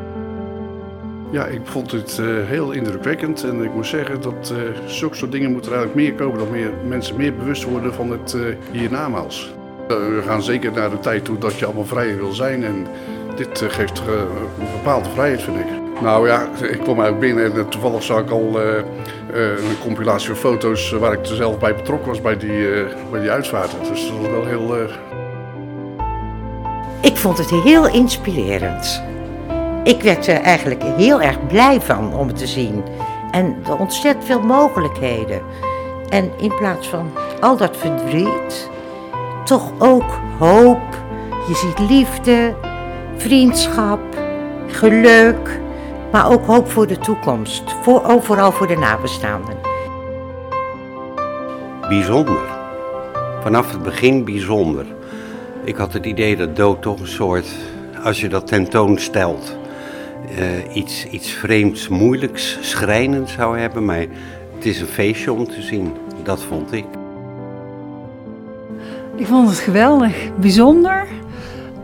Ja, 1.32 1.46
ik 1.46 1.62
vond 1.64 1.92
het 1.92 2.18
uh, 2.22 2.28
heel 2.46 2.72
indrukwekkend 2.72 3.44
en 3.44 3.64
ik 3.64 3.74
moet 3.74 3.88
zeggen 3.88 4.22
dat 4.22 4.54
uh, 4.54 4.60
zulke 4.86 5.16
soort 5.16 5.32
dingen 5.32 5.52
moeten 5.52 5.72
er 5.72 5.78
eigenlijk 5.78 6.08
meer 6.08 6.20
komen, 6.20 6.40
dat 6.40 6.52
meer, 6.52 6.72
mensen 6.88 7.16
meer 7.16 7.36
bewust 7.36 7.64
worden 7.64 7.94
van 7.94 8.12
het 8.12 8.34
uh, 8.34 8.56
hiernamaals. 8.72 9.54
we 9.88 10.22
gaan 10.26 10.44
zeker 10.44 10.72
naar 10.72 10.90
de 10.90 11.00
tijd 11.00 11.26
toe 11.26 11.38
dat 11.38 11.60
je 11.60 11.66
allemaal 11.66 11.86
vrij 11.86 12.16
wil 12.16 12.32
zijn 12.32 12.64
en 12.64 12.88
dit 13.36 13.66
geeft 13.68 14.00
een 14.00 14.68
bepaalde 14.76 15.10
vrijheid, 15.10 15.42
vind 15.42 15.58
ik. 15.58 15.66
Nou 16.02 16.28
ja, 16.28 16.48
ik 16.62 16.80
kwam 16.80 17.00
eigenlijk 17.00 17.20
binnen 17.20 17.54
en 17.54 17.70
toevallig 17.70 18.04
zag 18.04 18.20
ik 18.20 18.30
al 18.30 18.62
een 19.34 19.80
compilatie 19.82 20.28
van 20.28 20.36
foto's 20.36 20.92
waar 20.92 21.14
ik 21.14 21.20
er 21.20 21.36
zelf 21.36 21.60
bij 21.60 21.76
betrokken 21.76 22.08
was 22.08 22.22
bij 22.22 22.38
die, 22.38 22.68
bij 23.12 23.22
die 23.22 23.32
uitvaart. 23.32 23.72
Dus 23.90 24.08
dat 24.08 24.18
was 24.18 24.30
wel 24.30 24.46
heel... 24.46 24.88
Ik 27.02 27.18
vond 27.18 27.38
het 27.38 27.50
heel 27.50 27.88
inspirerend. 27.88 29.11
Ik 29.84 30.02
werd 30.02 30.28
er 30.28 30.42
eigenlijk 30.42 30.84
heel 30.84 31.22
erg 31.22 31.48
blij 31.48 31.82
van 31.82 32.14
om 32.14 32.28
het 32.28 32.38
te 32.38 32.48
zien. 32.48 32.84
En 33.32 33.56
ontzettend 33.80 34.26
veel 34.26 34.42
mogelijkheden. 34.42 35.42
En 36.10 36.32
in 36.38 36.56
plaats 36.56 36.88
van 36.88 37.12
al 37.40 37.58
dat 37.58 37.78
verdriet, 37.78 38.70
toch 39.46 39.72
ook 39.78 40.20
hoop. 40.40 40.82
Je 41.48 41.56
ziet 41.56 41.90
liefde, 41.90 42.54
vriendschap, 43.16 44.00
geluk, 44.68 45.60
maar 46.12 46.32
ook 46.32 46.46
hoop 46.46 46.72
voor 46.72 46.88
de 46.88 46.98
toekomst. 46.98 47.64
Voor, 47.82 48.04
ook 48.06 48.24
vooral 48.24 48.52
voor 48.52 48.68
de 48.68 48.78
nabestaanden. 48.78 49.56
Bijzonder. 51.88 52.42
Vanaf 53.42 53.72
het 53.72 53.84
begin 53.84 54.24
bijzonder. 54.24 54.86
Ik 55.64 55.76
had 55.76 55.94
het 55.94 56.06
idee 56.06 56.38
dat 56.38 56.56
dood 56.56 56.82
toch 56.82 57.00
een 57.00 57.08
soort, 57.08 57.48
als 58.04 58.22
je 58.22 58.30
dat 58.30 58.48
tentoonstelt, 58.48 59.60
uh, 60.40 60.76
iets, 60.76 61.08
iets 61.08 61.30
vreemds, 61.30 61.88
moeilijks, 61.88 62.58
schrijnends 62.62 63.34
zou 63.34 63.60
hebben. 63.60 63.86
Maar 63.86 64.06
het 64.56 64.66
is 64.66 64.82
een 64.82 64.88
feestje 64.88 65.34
om 65.34 65.48
te 65.48 65.62
zien. 65.62 65.94
Dat 66.24 66.44
vond 66.44 66.72
ik. 66.72 66.86
Ik 69.16 69.28
vond 69.28 69.50
het 69.50 69.60
geweldig, 69.60 70.16
bijzonder. 70.40 71.08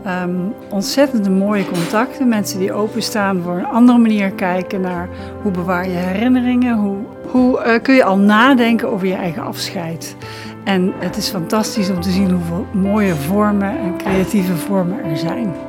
Um, 0.06 0.54
ontzettend 0.68 1.30
mooie 1.30 1.64
contacten. 1.64 2.28
Mensen 2.28 2.58
die 2.58 2.72
openstaan 2.72 3.42
voor 3.42 3.56
een 3.58 3.66
andere 3.66 3.98
manier 3.98 4.30
kijken 4.30 4.80
naar 4.80 5.08
hoe 5.42 5.52
bewaar 5.52 5.88
je 5.88 5.96
herinneringen. 5.96 6.78
Hoe, 6.78 6.96
hoe 7.26 7.64
uh, 7.66 7.82
kun 7.82 7.94
je 7.94 8.04
al 8.04 8.18
nadenken 8.18 8.90
over 8.90 9.06
je 9.06 9.14
eigen 9.14 9.42
afscheid. 9.42 10.16
En 10.64 10.92
het 10.98 11.16
is 11.16 11.28
fantastisch 11.28 11.90
om 11.90 12.00
te 12.00 12.10
zien 12.10 12.30
hoeveel 12.30 12.66
mooie 12.72 13.14
vormen 13.14 13.78
en 13.78 13.96
creatieve 13.96 14.56
vormen 14.56 15.04
er 15.04 15.16
zijn. 15.16 15.67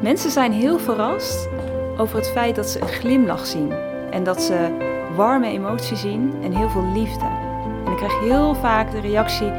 Mensen 0.00 0.30
zijn 0.30 0.52
heel 0.52 0.78
verrast 0.78 1.48
over 1.96 2.16
het 2.16 2.28
feit 2.28 2.56
dat 2.56 2.68
ze 2.68 2.80
een 2.80 2.88
glimlach 2.88 3.46
zien. 3.46 3.72
En 4.10 4.24
dat 4.24 4.42
ze 4.42 4.68
warme 5.16 5.46
emoties 5.46 6.00
zien 6.00 6.34
en 6.42 6.56
heel 6.56 6.68
veel 6.68 6.92
liefde. 6.94 7.24
En 7.84 7.92
ik 7.92 7.96
krijg 7.96 8.20
heel 8.20 8.54
vaak 8.54 8.90
de 8.90 9.00
reactie: 9.00 9.52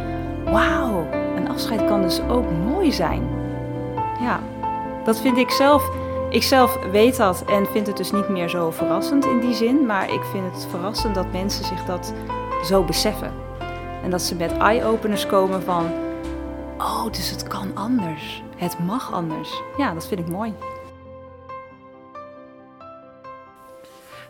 Wauw, 0.44 1.08
een 1.36 1.50
afscheid 1.50 1.86
kan 1.86 2.02
dus 2.02 2.22
ook 2.30 2.46
mooi 2.66 2.92
zijn. 2.92 3.28
Ja, 4.20 4.40
dat 5.04 5.20
vind 5.20 5.38
ik 5.38 5.50
zelf. 5.50 5.90
Ik 6.30 6.44
zelf 6.44 6.78
weet 6.92 7.18
dat 7.18 7.44
en 7.46 7.66
vind 7.66 7.88
het 7.88 7.98
dus 7.98 8.12
niet 8.12 8.30
meer 8.30 8.50
zo 8.50 8.72
verrassend 8.72 9.26
in 9.26 9.40
die 9.40 9.54
zin. 9.54 9.86
Maar 9.86 10.14
ik 10.14 10.24
vind 10.24 10.54
het 10.54 10.68
verrassend 10.70 11.16
dat 11.16 11.32
mensen 11.32 11.66
zich 11.66 11.86
dat 11.86 12.14
zo 12.64 12.84
beseffen. 12.84 13.34
En 14.04 14.10
dat 14.10 14.22
ze 14.22 14.36
met 14.36 14.58
eye-openers 14.58 15.26
komen 15.26 15.64
van: 15.64 15.86
Oh, 16.78 17.06
dus 17.12 17.30
het 17.30 17.48
kan 17.48 17.72
anders. 17.74 18.44
Het 18.62 18.80
mag 18.80 19.14
anders. 19.14 19.62
Ja, 19.78 19.94
dat 19.94 20.08
vind 20.08 20.20
ik 20.20 20.28
mooi. 20.28 20.54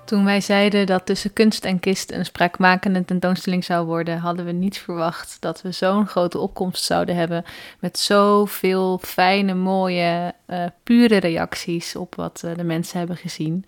Toen 0.06 0.26
wij 0.26 0.42
zeiden 0.42 0.86
dat 0.86 1.06
tussen 1.06 1.34
kunst 1.34 1.66
en 1.66 1.80
kist 1.80 2.12
een 2.12 2.26
spraakmakende 2.26 3.06
tentoonstelling 3.06 3.64
zou 3.64 3.86
worden, 3.86 4.18
hadden 4.18 4.46
we 4.46 4.52
niet 4.52 4.78
verwacht 4.78 5.38
dat 5.40 5.62
we 5.62 5.72
zo'n 5.72 6.08
grote 6.08 6.38
opkomst 6.38 6.84
zouden 6.84 7.16
hebben 7.16 7.46
met 7.80 8.00
zoveel 8.00 8.98
fijne, 8.98 9.54
mooie, 9.54 10.34
uh, 10.48 10.66
pure 10.84 11.18
reacties 11.18 11.96
op 11.96 12.16
wat 12.16 12.42
uh, 12.46 12.56
de 12.56 12.64
mensen 12.64 12.98
hebben 12.98 13.18
gezien. 13.18 13.66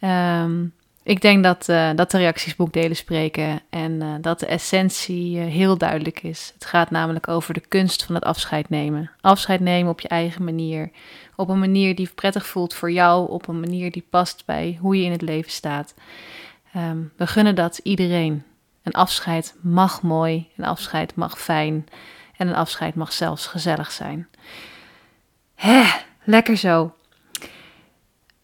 Um, 0.00 0.74
ik 1.02 1.20
denk 1.20 1.44
dat, 1.44 1.68
uh, 1.68 1.90
dat 1.94 2.10
de 2.10 2.18
reacties 2.18 2.56
boekdelen 2.56 2.96
spreken 2.96 3.60
en 3.70 4.18
dat 4.20 4.40
de 4.40 4.46
essentie 4.46 5.38
heel 5.38 5.78
duidelijk 5.78 6.22
is. 6.22 6.50
Het 6.54 6.64
gaat 6.64 6.90
namelijk 6.90 7.28
over 7.28 7.54
de 7.54 7.62
kunst 7.68 8.04
van 8.04 8.14
het 8.14 8.24
afscheid 8.24 8.68
nemen. 8.68 9.10
Afscheid 9.20 9.60
nemen 9.60 9.90
op 9.90 10.00
je 10.00 10.08
eigen 10.08 10.44
manier, 10.44 10.90
op 11.36 11.48
een 11.48 11.58
manier 11.58 11.94
die 11.94 12.10
prettig 12.14 12.46
voelt 12.46 12.74
voor 12.74 12.92
jou, 12.92 13.30
op 13.30 13.48
een 13.48 13.60
manier 13.60 13.90
die 13.90 14.06
past 14.10 14.42
bij 14.46 14.78
hoe 14.80 14.98
je 14.98 15.04
in 15.04 15.12
het 15.12 15.22
leven 15.22 15.50
staat. 15.50 15.94
Um, 16.76 17.12
we 17.16 17.26
gunnen 17.26 17.54
dat 17.54 17.80
iedereen. 17.82 18.44
Een 18.82 18.92
afscheid 18.92 19.54
mag 19.60 20.02
mooi, 20.02 20.48
een 20.56 20.64
afscheid 20.64 21.14
mag 21.14 21.40
fijn 21.40 21.86
en 22.36 22.48
een 22.48 22.54
afscheid 22.54 22.94
mag 22.94 23.12
zelfs 23.12 23.46
gezellig 23.46 23.92
zijn. 23.92 24.28
Hè, 25.54 25.82
lekker 26.24 26.56
zo. 26.56 26.94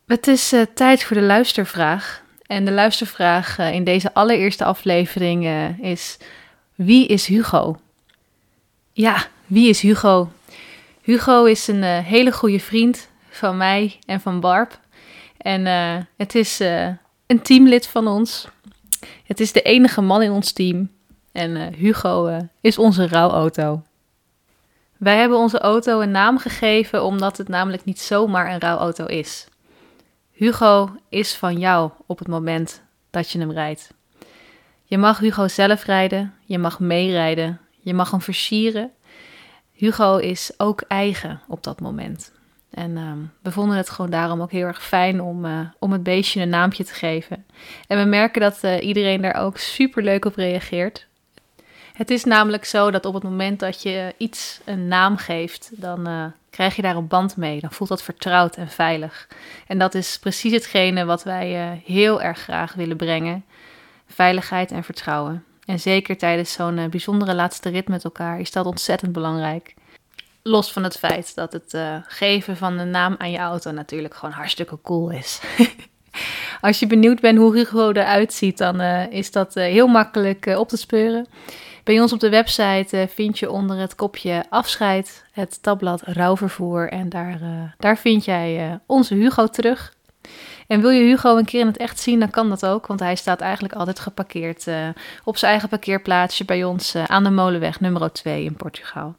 Het 0.07 0.27
is 0.27 0.55
tijd 0.75 1.05
voor 1.05 1.17
de 1.17 1.23
luistervraag. 1.23 2.25
En 2.47 2.65
de 2.65 2.73
luistervraag 2.73 3.59
uh, 3.59 3.73
in 3.73 3.85
deze 3.85 4.15
allereerste 4.15 4.65
aflevering 4.65 5.45
uh, 5.45 5.79
is: 5.79 6.19
Wie 6.75 7.07
is 7.07 7.27
Hugo? 7.27 7.79
Ja, 8.93 9.27
wie 9.47 9.69
is 9.69 9.81
Hugo? 9.81 10.31
Hugo 11.03 11.45
is 11.45 11.69
een 11.69 11.83
uh, 11.83 11.99
hele 11.99 12.33
goede 12.33 12.61
vriend 12.61 13.09
van 13.29 13.57
mij 13.57 13.99
en 14.07 14.21
van 14.21 14.41
Barb. 14.41 14.79
En 15.37 15.67
het 16.17 16.35
is 16.35 16.61
een 17.27 17.43
teamlid 17.43 17.87
van 17.87 18.07
ons. 18.07 18.49
Het 19.25 19.41
is 19.41 19.53
de 19.53 19.63
enige 19.63 20.01
man 20.01 20.23
in 20.23 20.31
ons 20.31 20.53
team. 20.53 20.91
En 21.33 21.75
Hugo 21.75 22.41
is 22.61 22.79
onze 22.79 23.09
rouwauto. 23.09 23.83
Wij 24.97 25.17
hebben 25.17 25.39
onze 25.39 25.59
auto 25.59 26.01
een 26.01 26.11
naam 26.11 26.39
gegeven 26.39 27.05
omdat 27.05 27.37
het 27.37 27.49
namelijk 27.49 27.85
niet 27.85 28.01
zomaar 28.01 28.53
een 28.53 28.61
rouwauto 28.61 29.05
is. 29.05 29.47
Hugo 30.37 30.91
is 31.09 31.35
van 31.35 31.59
jou 31.59 31.91
op 32.07 32.19
het 32.19 32.29
moment 32.29 32.83
dat 33.11 33.31
je 33.31 33.39
hem 33.39 33.51
rijdt. 33.51 33.95
Je 34.85 34.99
mag 34.99 35.19
Hugo 35.19 35.49
zelf 35.49 35.85
rijden, 35.85 36.35
je 36.45 36.59
mag 36.59 36.81
meerijden, 36.81 37.61
je 37.81 37.95
mag 37.95 38.11
hem 38.11 38.21
versieren 38.21 38.91
Hugo 39.77 40.17
is 40.17 40.53
ook 40.57 40.85
eigen 40.89 41.41
op 41.49 41.63
dat 41.63 41.81
moment. 41.81 42.33
En 42.71 42.91
uh, 42.91 43.13
we 43.43 43.51
vonden 43.51 43.77
het 43.77 43.91
gewoon 43.91 44.11
daarom 44.11 44.43
ook 44.43 44.51
heel 44.51 44.67
erg 44.67 44.85
fijn 44.85 45.21
om, 45.21 45.45
uh, 45.45 45.61
om 45.79 45.93
het 45.93 46.03
beestje 46.03 46.41
een 46.41 46.49
naampje 46.49 46.85
te 46.85 46.95
geven. 46.95 47.47
En 47.87 47.99
we 47.99 48.05
merken 48.05 48.41
dat 48.41 48.59
uh, 48.63 48.83
iedereen 48.83 49.21
daar 49.21 49.35
ook 49.35 49.57
super 49.57 50.03
leuk 50.03 50.25
op 50.25 50.35
reageert. 50.35 51.07
Het 51.93 52.11
is 52.11 52.25
namelijk 52.25 52.65
zo 52.65 52.91
dat 52.91 53.05
op 53.05 53.15
het 53.15 53.23
moment 53.23 53.61
dat 53.61 53.83
je 53.83 54.15
iets 54.17 54.61
een 54.65 54.89
naam 54.89 55.17
geeft, 55.17 55.71
dan 55.73 56.09
uh, 56.09 56.25
krijg 56.57 56.77
je 56.77 56.83
daar 56.83 56.97
een 56.97 57.09
band 57.09 57.37
mee. 57.37 57.61
Dan 57.61 57.73
voelt 57.73 57.89
dat 57.89 58.03
vertrouwd 58.03 58.57
en 58.57 58.69
veilig. 58.69 59.29
En 59.67 59.79
dat 59.79 59.95
is 59.95 60.19
precies 60.19 60.53
hetgene 60.53 61.05
wat 61.05 61.23
wij 61.23 61.81
heel 61.85 62.23
erg 62.23 62.39
graag 62.39 62.75
willen 62.75 62.97
brengen: 62.97 63.45
veiligheid 64.07 64.71
en 64.71 64.85
vertrouwen. 64.85 65.45
En 65.67 65.81
zeker 65.81 66.17
tijdens 66.17 66.53
zo'n 66.53 66.77
uh, 66.77 66.87
bijzondere 66.87 67.35
laatste 67.35 67.69
rit 67.69 67.89
met 67.89 68.05
elkaar 68.05 68.41
is 68.41 68.53
dat 68.53 68.67
ontzettend 68.67 69.13
belangrijk. 69.13 69.75
Los 70.43 70.73
van 70.73 70.85
het 70.85 70.99
feit 70.99 71.35
dat 71.35 71.53
het 71.53 71.75
uh, 71.75 71.97
geven 72.07 72.57
van 72.57 72.79
een 72.79 72.91
naam 72.91 73.15
aan 73.19 73.31
je 73.31 73.39
auto 73.39 73.71
natuurlijk 73.71 74.15
gewoon 74.15 74.35
hartstikke 74.35 74.79
cool 74.83 75.11
is. 75.11 75.41
Als 76.61 76.79
je 76.79 76.87
benieuwd 76.87 77.21
bent 77.21 77.39
hoe 77.39 77.57
Hugo 77.57 77.91
eruit 77.91 78.33
ziet, 78.33 78.59
dan 78.59 78.81
uh, 78.81 79.11
is 79.11 79.31
dat 79.31 79.55
heel 79.55 79.87
makkelijk 79.87 80.47
op 80.57 80.69
te 80.69 80.77
speuren. 80.77 81.27
Bij 81.85 82.01
ons 82.01 82.13
op 82.13 82.21
de 82.21 82.29
website 82.29 83.09
vind 83.15 83.39
je 83.39 83.51
onder 83.51 83.79
het 83.79 83.95
kopje 83.95 84.45
afscheid 84.49 85.25
het 85.33 85.63
tabblad 85.63 86.03
rouwvervoer. 86.03 86.89
En 86.89 87.09
daar, 87.09 87.41
daar 87.79 87.99
vind 87.99 88.25
jij 88.25 88.79
onze 88.87 89.15
Hugo 89.15 89.47
terug. 89.47 89.95
En 90.67 90.81
wil 90.81 90.91
je 90.91 91.03
Hugo 91.03 91.37
een 91.37 91.45
keer 91.45 91.61
in 91.61 91.67
het 91.67 91.77
echt 91.77 92.01
zien, 92.01 92.21
dan 92.21 92.31
kan 92.31 92.49
dat 92.49 92.67
ook. 92.67 92.87
Want 92.87 93.01
hij 93.01 93.15
staat 93.17 93.41
eigenlijk 93.41 93.75
altijd 93.75 94.01
geparkeerd 94.01 94.67
op 95.25 95.37
zijn 95.37 95.51
eigen 95.51 95.69
parkeerplaatsje 95.69 96.45
bij 96.45 96.65
ons 96.65 96.97
aan 96.97 97.25
de 97.25 97.31
Molenweg 97.31 97.81
nummer 97.81 98.13
2 98.13 98.45
in 98.45 98.57
Portugal. 98.57 99.15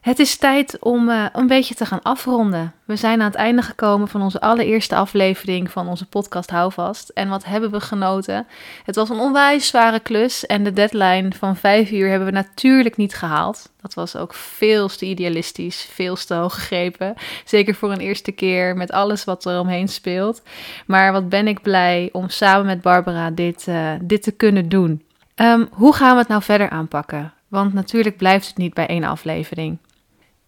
Het 0.00 0.18
is 0.18 0.36
tijd 0.36 0.78
om 0.78 1.08
uh, 1.08 1.26
een 1.32 1.46
beetje 1.46 1.74
te 1.74 1.86
gaan 1.86 2.02
afronden. 2.02 2.72
We 2.84 2.96
zijn 2.96 3.20
aan 3.20 3.26
het 3.26 3.34
einde 3.34 3.62
gekomen 3.62 4.08
van 4.08 4.22
onze 4.22 4.40
allereerste 4.40 4.94
aflevering 4.94 5.70
van 5.70 5.88
onze 5.88 6.06
podcast 6.06 6.50
Houvast. 6.50 7.08
En 7.08 7.28
wat 7.28 7.44
hebben 7.44 7.70
we 7.70 7.80
genoten? 7.80 8.46
Het 8.84 8.96
was 8.96 9.08
een 9.08 9.18
onwijs 9.18 9.66
zware 9.66 10.00
klus 10.00 10.46
en 10.46 10.64
de 10.64 10.72
deadline 10.72 11.30
van 11.38 11.56
vijf 11.56 11.90
uur 11.90 12.08
hebben 12.08 12.26
we 12.26 12.34
natuurlijk 12.34 12.96
niet 12.96 13.14
gehaald. 13.14 13.70
Dat 13.80 13.94
was 13.94 14.16
ook 14.16 14.34
veel 14.34 14.88
te 14.88 15.06
idealistisch, 15.06 15.88
veel 15.92 16.16
te 16.16 16.34
hoog 16.34 16.54
gegrepen. 16.54 17.14
Zeker 17.44 17.74
voor 17.74 17.92
een 17.92 18.00
eerste 18.00 18.32
keer 18.32 18.76
met 18.76 18.92
alles 18.92 19.24
wat 19.24 19.44
er 19.44 19.60
omheen 19.60 19.88
speelt. 19.88 20.42
Maar 20.86 21.12
wat 21.12 21.28
ben 21.28 21.48
ik 21.48 21.62
blij 21.62 22.08
om 22.12 22.28
samen 22.28 22.66
met 22.66 22.80
Barbara 22.80 23.30
dit, 23.30 23.66
uh, 23.68 23.90
dit 24.02 24.22
te 24.22 24.32
kunnen 24.32 24.68
doen. 24.68 25.02
Um, 25.36 25.68
hoe 25.70 25.94
gaan 25.94 26.12
we 26.12 26.18
het 26.18 26.28
nou 26.28 26.42
verder 26.42 26.70
aanpakken? 26.70 27.32
Want 27.48 27.72
natuurlijk 27.72 28.16
blijft 28.16 28.46
het 28.46 28.56
niet 28.56 28.74
bij 28.74 28.86
één 28.86 29.04
aflevering. 29.04 29.78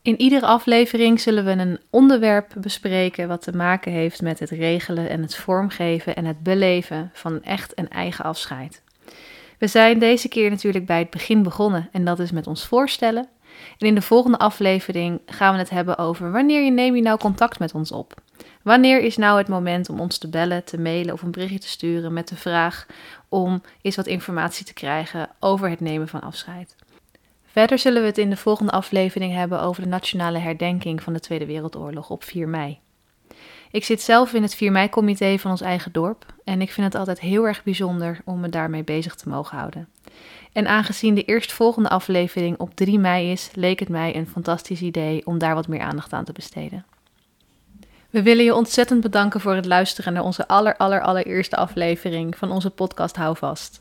In 0.03 0.21
iedere 0.21 0.47
aflevering 0.47 1.21
zullen 1.21 1.45
we 1.45 1.51
een 1.51 1.81
onderwerp 1.91 2.53
bespreken 2.59 3.29
wat 3.29 3.43
te 3.43 3.53
maken 3.53 3.93
heeft 3.93 4.23
met 4.23 4.39
het 4.39 4.51
regelen 4.51 5.09
en 5.09 5.23
het 5.23 5.37
vormgeven 5.37 6.17
en 6.17 6.25
het 6.25 6.43
beleven 6.43 7.11
van 7.13 7.43
echt 7.43 7.79
een 7.79 7.89
eigen 7.89 8.25
afscheid. 8.25 8.83
We 9.59 9.67
zijn 9.67 9.99
deze 9.99 10.29
keer 10.29 10.51
natuurlijk 10.51 10.87
bij 10.87 10.99
het 10.99 11.11
begin 11.11 11.43
begonnen 11.43 11.89
en 11.93 12.05
dat 12.05 12.19
is 12.19 12.33
met 12.33 12.47
ons 12.47 12.67
voorstellen. 12.67 13.29
En 13.79 13.87
in 13.87 13.95
de 13.95 14.03
volgende 14.03 14.39
aflevering 14.39 15.21
gaan 15.27 15.53
we 15.53 15.59
het 15.59 15.71
hebben 15.71 15.99
over 15.99 16.33
wanneer 16.33 16.63
je 16.63 16.71
neem 16.71 16.97
je 16.97 17.03
nou 17.03 17.19
contact 17.19 17.59
met 17.59 17.75
ons 17.75 17.93
op. 17.93 18.15
Wanneer 18.63 19.01
is 19.01 19.17
nou 19.17 19.39
het 19.39 19.49
moment 19.49 19.89
om 19.89 20.01
ons 20.01 20.19
te 20.19 20.29
bellen, 20.29 20.65
te 20.65 20.79
mailen 20.79 21.15
of 21.15 21.23
een 21.23 21.31
berichtje 21.31 21.59
te 21.59 21.69
sturen 21.69 22.13
met 22.13 22.29
de 22.29 22.37
vraag 22.37 22.87
om 23.29 23.63
eens 23.83 23.97
wat 23.97 24.07
informatie 24.07 24.67
te 24.67 24.75
krijgen 24.75 25.29
over 25.41 25.69
het 25.71 25.81
nemen 25.81 26.09
van 26.09 26.21
afscheid. 26.21 26.75
Verder 27.53 27.79
zullen 27.79 28.01
we 28.03 28.09
het 28.09 28.19
in 28.19 28.31
de 28.31 28.37
volgende 28.37 28.73
aflevering 28.73 29.35
hebben 29.35 29.61
over 29.61 29.83
de 29.83 29.89
nationale 29.89 30.39
herdenking 30.39 31.03
van 31.03 31.13
de 31.13 31.21
Tweede 31.21 31.47
Wereldoorlog 31.47 32.11
op 32.11 32.25
4 32.25 32.49
mei. 32.49 32.79
Ik 33.71 33.85
zit 33.85 34.01
zelf 34.01 34.33
in 34.33 34.43
het 34.43 34.55
4 34.55 34.73
mei-comité 34.73 35.39
van 35.39 35.51
ons 35.51 35.61
eigen 35.61 35.93
dorp 35.93 36.27
en 36.45 36.61
ik 36.61 36.71
vind 36.71 36.87
het 36.87 36.95
altijd 36.95 37.21
heel 37.21 37.47
erg 37.47 37.63
bijzonder 37.63 38.21
om 38.25 38.41
me 38.41 38.49
daarmee 38.49 38.85
bezig 38.85 39.15
te 39.15 39.29
mogen 39.29 39.59
houden. 39.59 39.89
En 40.53 40.67
aangezien 40.67 41.15
de 41.15 41.25
eerstvolgende 41.25 41.89
aflevering 41.89 42.59
op 42.59 42.75
3 42.75 42.99
mei 42.99 43.31
is, 43.31 43.51
leek 43.55 43.81
het 43.81 43.89
mij 43.89 44.17
een 44.17 44.29
fantastisch 44.29 44.81
idee 44.81 45.27
om 45.27 45.39
daar 45.39 45.55
wat 45.55 45.69
meer 45.69 45.81
aandacht 45.81 46.13
aan 46.13 46.25
te 46.25 46.33
besteden. 46.33 46.85
We 48.11 48.23
willen 48.23 48.45
je 48.45 48.55
ontzettend 48.55 49.01
bedanken 49.01 49.41
voor 49.41 49.55
het 49.55 49.67
luisteren 49.67 50.13
naar 50.13 50.25
onze 50.25 50.49
aller, 50.49 50.77
aller, 50.77 51.01
allereerste 51.01 51.57
aflevering 51.57 52.37
van 52.37 52.51
onze 52.51 52.71
podcast 52.71 53.17
Houvast. 53.17 53.81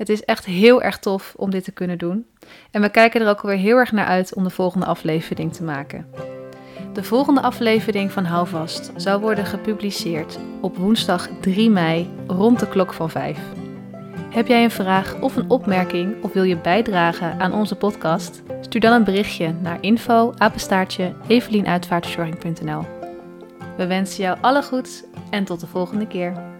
Het 0.00 0.08
is 0.08 0.24
echt 0.24 0.44
heel 0.44 0.82
erg 0.82 0.98
tof 0.98 1.34
om 1.36 1.50
dit 1.50 1.64
te 1.64 1.72
kunnen 1.72 1.98
doen. 1.98 2.26
En 2.70 2.80
we 2.80 2.90
kijken 2.90 3.20
er 3.20 3.28
ook 3.28 3.42
weer 3.42 3.56
heel 3.56 3.76
erg 3.76 3.92
naar 3.92 4.06
uit 4.06 4.34
om 4.34 4.44
de 4.44 4.50
volgende 4.50 4.86
aflevering 4.86 5.52
te 5.52 5.62
maken. 5.62 6.06
De 6.92 7.04
volgende 7.04 7.40
aflevering 7.40 8.12
van 8.12 8.24
Houvast 8.24 8.92
zou 8.96 9.20
worden 9.20 9.46
gepubliceerd 9.46 10.38
op 10.60 10.76
woensdag 10.76 11.28
3 11.40 11.70
mei 11.70 12.10
rond 12.26 12.60
de 12.60 12.68
klok 12.68 12.92
van 12.92 13.10
5. 13.10 13.38
Heb 14.30 14.46
jij 14.46 14.64
een 14.64 14.70
vraag 14.70 15.20
of 15.20 15.36
een 15.36 15.50
opmerking 15.50 16.22
of 16.22 16.32
wil 16.32 16.44
je 16.44 16.56
bijdragen 16.56 17.40
aan 17.40 17.52
onze 17.52 17.74
podcast? 17.76 18.42
Stuur 18.60 18.80
dan 18.80 18.92
een 18.92 19.04
berichtje 19.04 19.52
naar 19.52 19.78
info 19.80 20.34
We 23.76 23.86
wensen 23.86 24.22
jou 24.22 24.38
alle 24.40 24.62
goeds 24.62 25.02
en 25.30 25.44
tot 25.44 25.60
de 25.60 25.66
volgende 25.66 26.06
keer. 26.06 26.59